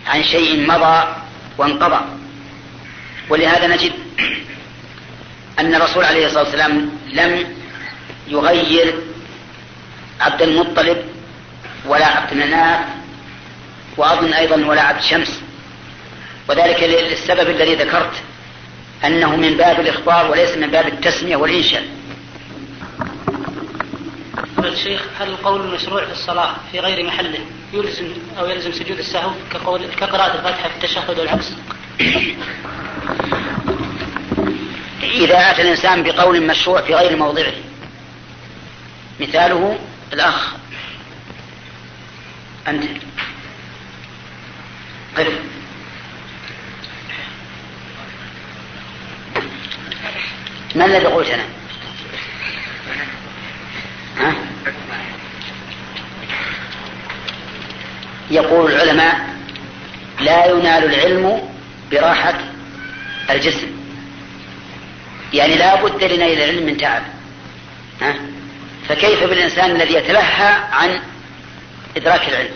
عن 0.08 0.24
شيء 0.24 0.68
مضى 0.68 1.16
وانقضى. 1.58 2.06
ولهذا 3.30 3.68
نجد 3.68 3.92
أن 5.60 5.76
الرسول 5.76 6.06
عليه 6.06 6.26
الصلاة 6.26 6.44
والسلام 6.44 6.92
لم 7.14 7.56
يغير 8.28 8.96
عبد 10.22 10.42
المطلب 10.42 10.98
ولا 11.86 12.06
عبد 12.06 12.34
مناف 12.34 12.80
وأظن 13.98 14.34
أيضا 14.34 14.56
ولا 14.66 14.82
عبد 14.82 15.02
شمس 15.02 15.42
وذلك 16.50 16.84
للسبب 16.84 17.50
الذي 17.50 17.76
ذكرت 17.76 18.14
أنه 19.06 19.36
من 19.36 19.58
باب 19.58 19.80
الإخبار 19.80 20.32
وليس 20.32 20.58
من 20.58 20.68
باب 20.68 20.88
التسمية 20.88 21.36
والإنشاء. 21.36 21.84
الشيخ 24.66 25.02
هل 25.20 25.28
القول 25.30 25.62
المشروع 25.62 26.06
في 26.06 26.12
الصلاة 26.12 26.56
في 26.72 26.80
غير 26.80 27.06
محله 27.06 27.40
يلزم 27.74 28.08
أو 28.40 28.46
يلزم 28.46 28.72
سجود 28.72 29.00
السهو 29.00 29.32
كقول 29.52 29.82
كقراءة 30.00 30.38
الفاتحة 30.38 30.70
في 30.70 30.76
التشهد 30.76 31.20
والعكس؟ 31.20 31.52
إذا 35.04 35.52
أتى 35.52 35.62
الإنسان 35.62 36.04
بقول 36.04 36.48
مشروع 36.48 36.82
في 36.82 36.96
غير 36.96 37.18
موضعه 37.18 37.54
مثاله 39.20 39.80
الأخ 40.14 40.54
أنت 42.68 42.84
قف 45.18 45.28
ما 50.76 50.86
الذي 50.86 51.06
قلت 51.06 51.30
أنا؟ 51.30 51.44
ها؟ 54.18 54.51
يقول 58.32 58.72
العلماء 58.72 59.36
لا 60.20 60.46
ينال 60.46 60.84
العلم 60.84 61.50
براحة 61.92 62.40
الجسم. 63.30 63.68
يعني 65.34 65.56
لا 65.56 65.84
بد 65.84 66.04
لنيل 66.04 66.42
العلم 66.42 66.66
من 66.66 66.78
تعب. 66.78 67.04
ها؟ 68.02 68.16
فكيف 68.90 69.24
بالإنسان 69.24 69.72
الذي 69.72 69.94
يتلهى 69.94 70.64
عن 70.72 71.00
إدراك 71.98 72.30
العلم؟ 72.30 72.54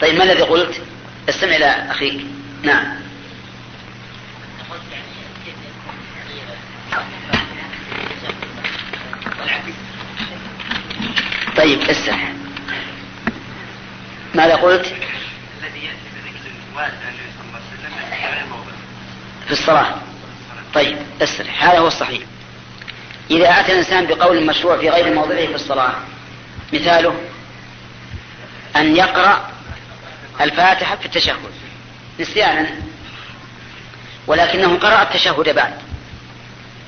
طيب 0.00 0.14
ما 0.14 0.24
الذي 0.24 0.42
قلت؟ 0.42 0.82
استمع 1.28 1.56
إلى 1.56 1.86
أخيك. 1.90 2.26
نعم. 2.62 3.04
طيب 11.56 11.80
اسمع 11.80 12.18
ماذا 14.34 14.54
قلت؟ 14.56 14.86
الذي 14.86 15.84
يأتي 15.84 15.98
بذكر 16.14 16.50
في 19.46 19.52
الصلاة. 19.52 19.94
طيب 20.74 20.96
اسرح 21.22 21.64
هذا 21.64 21.78
هو 21.78 21.86
الصحيح. 21.86 22.22
إذا 23.30 23.60
أتى 23.60 23.72
الإنسان 23.72 24.06
بقول 24.06 24.46
مشروع 24.46 24.76
في 24.76 24.90
غير 24.90 25.14
موضعه 25.14 25.46
في 25.46 25.54
الصلاة 25.54 25.94
مثاله 26.72 27.20
أن 28.76 28.96
يقرأ 28.96 29.50
الفاتحة 30.40 30.96
في 30.96 31.06
التشهد. 31.06 31.36
نسيانا. 32.20 32.70
ولكنه 34.26 34.76
قرأ 34.76 35.02
التشهد 35.02 35.54
بعد. 35.54 35.74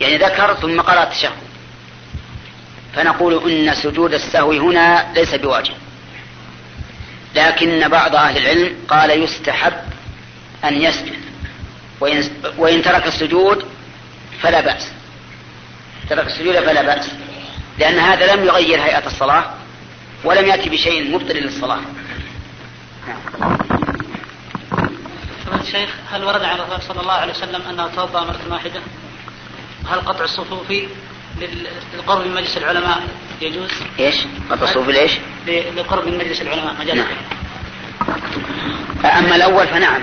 يعني 0.01 0.17
ذكر 0.17 0.55
ثم 0.55 0.81
قرأ 0.81 1.03
التشهد. 1.03 1.46
فنقول 2.97 3.51
إن 3.51 3.75
سجود 3.75 4.15
السهو 4.15 4.53
هنا 4.53 5.13
ليس 5.15 5.35
بواجب. 5.35 5.75
لكن 7.35 7.89
بعض 7.89 8.17
أهل 8.17 8.37
العلم 8.37 8.77
قال 8.89 9.23
يستحب 9.23 9.73
أن 10.65 10.83
يسجد. 10.83 11.19
وإن, 12.01 12.31
وإن 12.59 12.83
ترك 12.83 13.07
السجود 13.07 13.65
فلا 14.41 14.61
بأس. 14.61 14.93
ترك 16.11 16.27
السجود 16.27 16.55
فلا 16.55 16.83
بأس. 16.83 17.11
لأن 17.79 17.99
هذا 17.99 18.35
لم 18.35 18.45
يغير 18.45 18.81
هيئة 18.81 19.07
الصلاة 19.07 19.45
ولم 20.25 20.47
يأتي 20.47 20.71
بشيء 20.71 21.11
مبطل 21.11 21.37
للصلاة. 21.37 21.81
الشيخ 25.61 25.91
هل 26.13 26.25
ورد 26.25 26.43
عن 26.43 26.59
الرسول 26.61 26.83
صلى 26.83 27.01
الله 27.01 27.13
عليه 27.13 27.33
وسلم 27.33 27.63
أنه 27.71 27.89
توضأ 27.97 28.25
مرة 28.25 28.41
واحدة؟ 28.51 28.81
هل 29.91 30.01
قطع 30.01 30.25
الصفوف 30.25 30.73
للقرب 31.95 32.27
من 32.27 32.35
مجلس 32.35 32.57
العلماء 32.57 33.03
يجوز؟ 33.41 33.71
إيش؟ 33.99 34.15
الصفوف 34.53 34.89
ليش؟ 34.89 35.13
للقرب 35.47 36.09
من 36.09 36.19
مجلس 36.19 36.43
العلماء 36.43 36.75
مجال 36.81 36.97
نعم. 36.97 37.07
أما 39.05 39.37
الأول 39.37 39.67
فنعم 39.67 40.03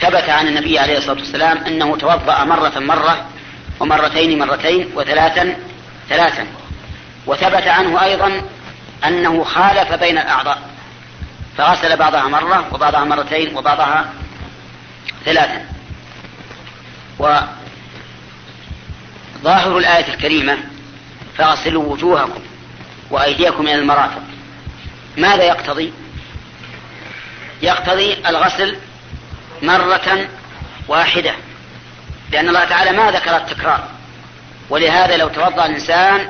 ثبت 0.00 0.28
عن 0.28 0.48
النبي 0.48 0.78
عليه 0.78 0.98
الصلاة 0.98 1.18
والسلام 1.18 1.58
أنه 1.58 1.96
توضأ 1.96 2.44
مرة 2.44 2.78
مرة 2.78 3.26
ومرتين 3.80 4.38
مرتين 4.38 4.90
وثلاثا 4.94 5.56
ثلاثا 6.08 6.46
وثبت 7.26 7.66
عنه 7.68 8.04
أيضا 8.04 8.42
أنه 9.04 9.44
خالف 9.44 9.92
بين 9.92 10.18
الأعضاء 10.18 10.62
فغسل 11.58 11.96
بعضها 11.96 12.28
مرة 12.28 12.74
وبعضها 12.74 13.04
مرتين 13.04 13.56
وبعضها 13.56 14.12
ثلاثا 15.24 15.66
وظاهر 19.46 19.78
الآية 19.78 20.14
الكريمة 20.14 20.58
فاغسلوا 21.38 21.92
وجوهكم 21.92 22.40
وأيديكم 23.10 23.62
إلى 23.62 23.74
المرافق. 23.74 24.22
ماذا 25.16 25.44
يقتضي؟ 25.44 25.92
يقتضي 27.62 28.14
الغسل 28.28 28.76
مرة 29.62 30.28
واحدة 30.88 31.34
لأن 32.32 32.48
الله 32.48 32.64
تعالى 32.64 32.92
ما 32.92 33.10
ذكر 33.10 33.36
التكرار 33.36 33.88
ولهذا 34.70 35.16
لو 35.16 35.28
توضأ 35.28 35.66
الإنسان 35.66 36.28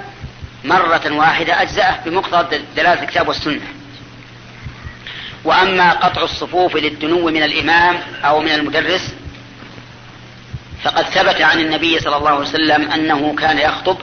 مرة 0.65 1.11
واحدة 1.11 1.63
أجزأه 1.63 2.01
بمقتضى 2.05 2.59
دلالة 2.77 3.03
الكتاب 3.03 3.29
والسنة. 3.29 3.67
وأما 5.45 5.93
قطع 5.93 6.23
الصفوف 6.23 6.77
للدنو 6.77 7.27
من 7.31 7.43
الإمام 7.43 7.99
أو 8.25 8.41
من 8.41 8.53
المدرس 8.53 9.15
فقد 10.87 11.05
ثبت 11.05 11.41
عن 11.41 11.61
النبي 11.61 11.99
صلى 12.01 12.17
الله 12.17 12.31
عليه 12.31 12.41
وسلم 12.41 12.91
أنه 12.91 13.35
كان 13.35 13.59
يخطب 13.59 13.97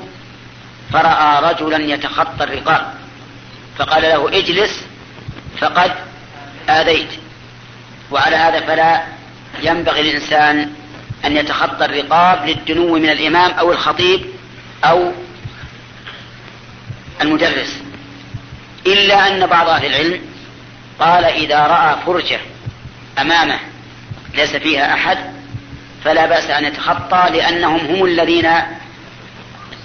فرأى 0.94 1.52
رجلا 1.52 1.78
يتخطى 1.78 2.44
الرقاب. 2.44 2.94
فقال 3.78 4.02
له 4.02 4.38
اجلس 4.38 4.86
فقد 5.60 5.92
آذيت. 6.70 7.10
وعلى 8.12 8.36
هذا 8.36 8.60
فلا 8.60 9.04
ينبغي 9.62 10.02
الإنسان 10.02 10.74
أن 11.26 11.38
يتخطى 11.38 11.86
الرقاب 11.86 12.46
للدنو 12.46 12.96
من 12.96 13.10
الإمام 13.10 13.52
أو 13.52 13.72
الخطيب 13.72 14.26
أو 14.84 15.12
المدرس. 17.22 17.84
إلا 18.88 19.28
أن 19.28 19.48
بعض 19.48 19.70
أهل 19.70 19.86
العلم 19.86 20.22
قال 21.00 21.26
إذا 21.26 21.60
رأى 21.60 21.96
فرجة 22.06 22.40
أمامه 23.20 23.60
ليس 24.34 24.56
فيها 24.56 24.94
أحد 24.94 25.18
فلا 26.04 26.26
بأس 26.26 26.50
أن 26.50 26.66
يتخطى 26.66 27.30
لأنهم 27.32 27.80
هم 27.86 28.06
الذين 28.06 28.50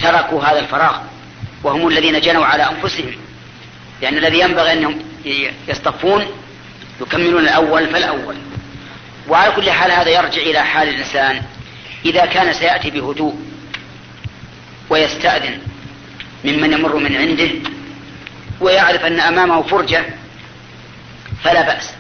تركوا 0.00 0.44
هذا 0.44 0.58
الفراغ 0.58 0.96
وهم 1.64 1.88
الذين 1.88 2.20
جنوا 2.20 2.44
على 2.44 2.62
أنفسهم. 2.62 3.12
لأن 4.02 4.18
الذي 4.18 4.40
ينبغي 4.40 4.72
أنهم 4.72 4.98
يصطفون 5.68 6.26
يكملون 7.00 7.42
الأول 7.42 7.86
فالأول. 7.86 8.36
وعلى 9.28 9.52
كل 9.52 9.70
حال 9.70 9.92
هذا 9.92 10.08
يرجع 10.08 10.42
إلى 10.42 10.64
حال 10.64 10.88
الإنسان. 10.88 11.42
إذا 12.04 12.26
كان 12.26 12.52
سيأتي 12.52 12.90
بهدوء 12.90 13.36
ويستأذن 14.90 15.58
ممن 16.44 16.72
يمر 16.72 16.96
من 16.96 17.16
عنده 17.16 17.50
ويعرف 18.60 19.04
أن 19.04 19.20
أمامه 19.20 19.62
فرجة 19.62 20.04
فلا 21.44 21.62
بأس. 21.62 21.90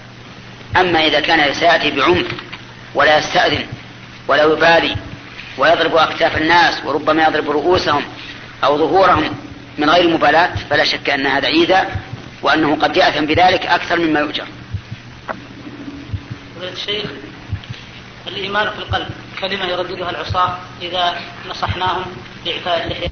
أما 0.76 1.06
إذا 1.06 1.20
كان 1.20 1.54
سيأتي 1.54 1.90
بعنف 1.90 2.26
ولا 2.94 3.18
يستأذن 3.18 3.66
ولا 4.28 4.42
يبالي 4.42 4.96
ويضرب 5.58 5.96
أكتاف 5.96 6.36
الناس 6.36 6.84
وربما 6.84 7.22
يضرب 7.22 7.50
رؤوسهم 7.50 8.02
أو 8.64 8.78
ظهورهم 8.78 9.36
من 9.78 9.90
غير 9.90 10.08
مبالاة 10.08 10.54
فلا 10.70 10.84
شك 10.84 11.10
أن 11.10 11.26
هذا 11.26 11.46
عيدا 11.46 11.88
وأنه 12.42 12.76
قد 12.76 12.96
يأثم 12.96 13.26
بذلك 13.26 13.66
أكثر 13.66 13.98
مما 13.98 14.20
يؤجر. 14.20 14.46
الشيخ 16.62 17.10
الإيمان 18.26 18.70
في 18.70 18.78
القلب 18.78 19.08
كلمة 19.40 19.64
يرددها 19.64 20.10
العصاة 20.10 20.58
إذا 20.82 21.20
نصحناهم 21.50 22.04
بإعفاء 22.44 22.84
اللحية. 22.84 23.10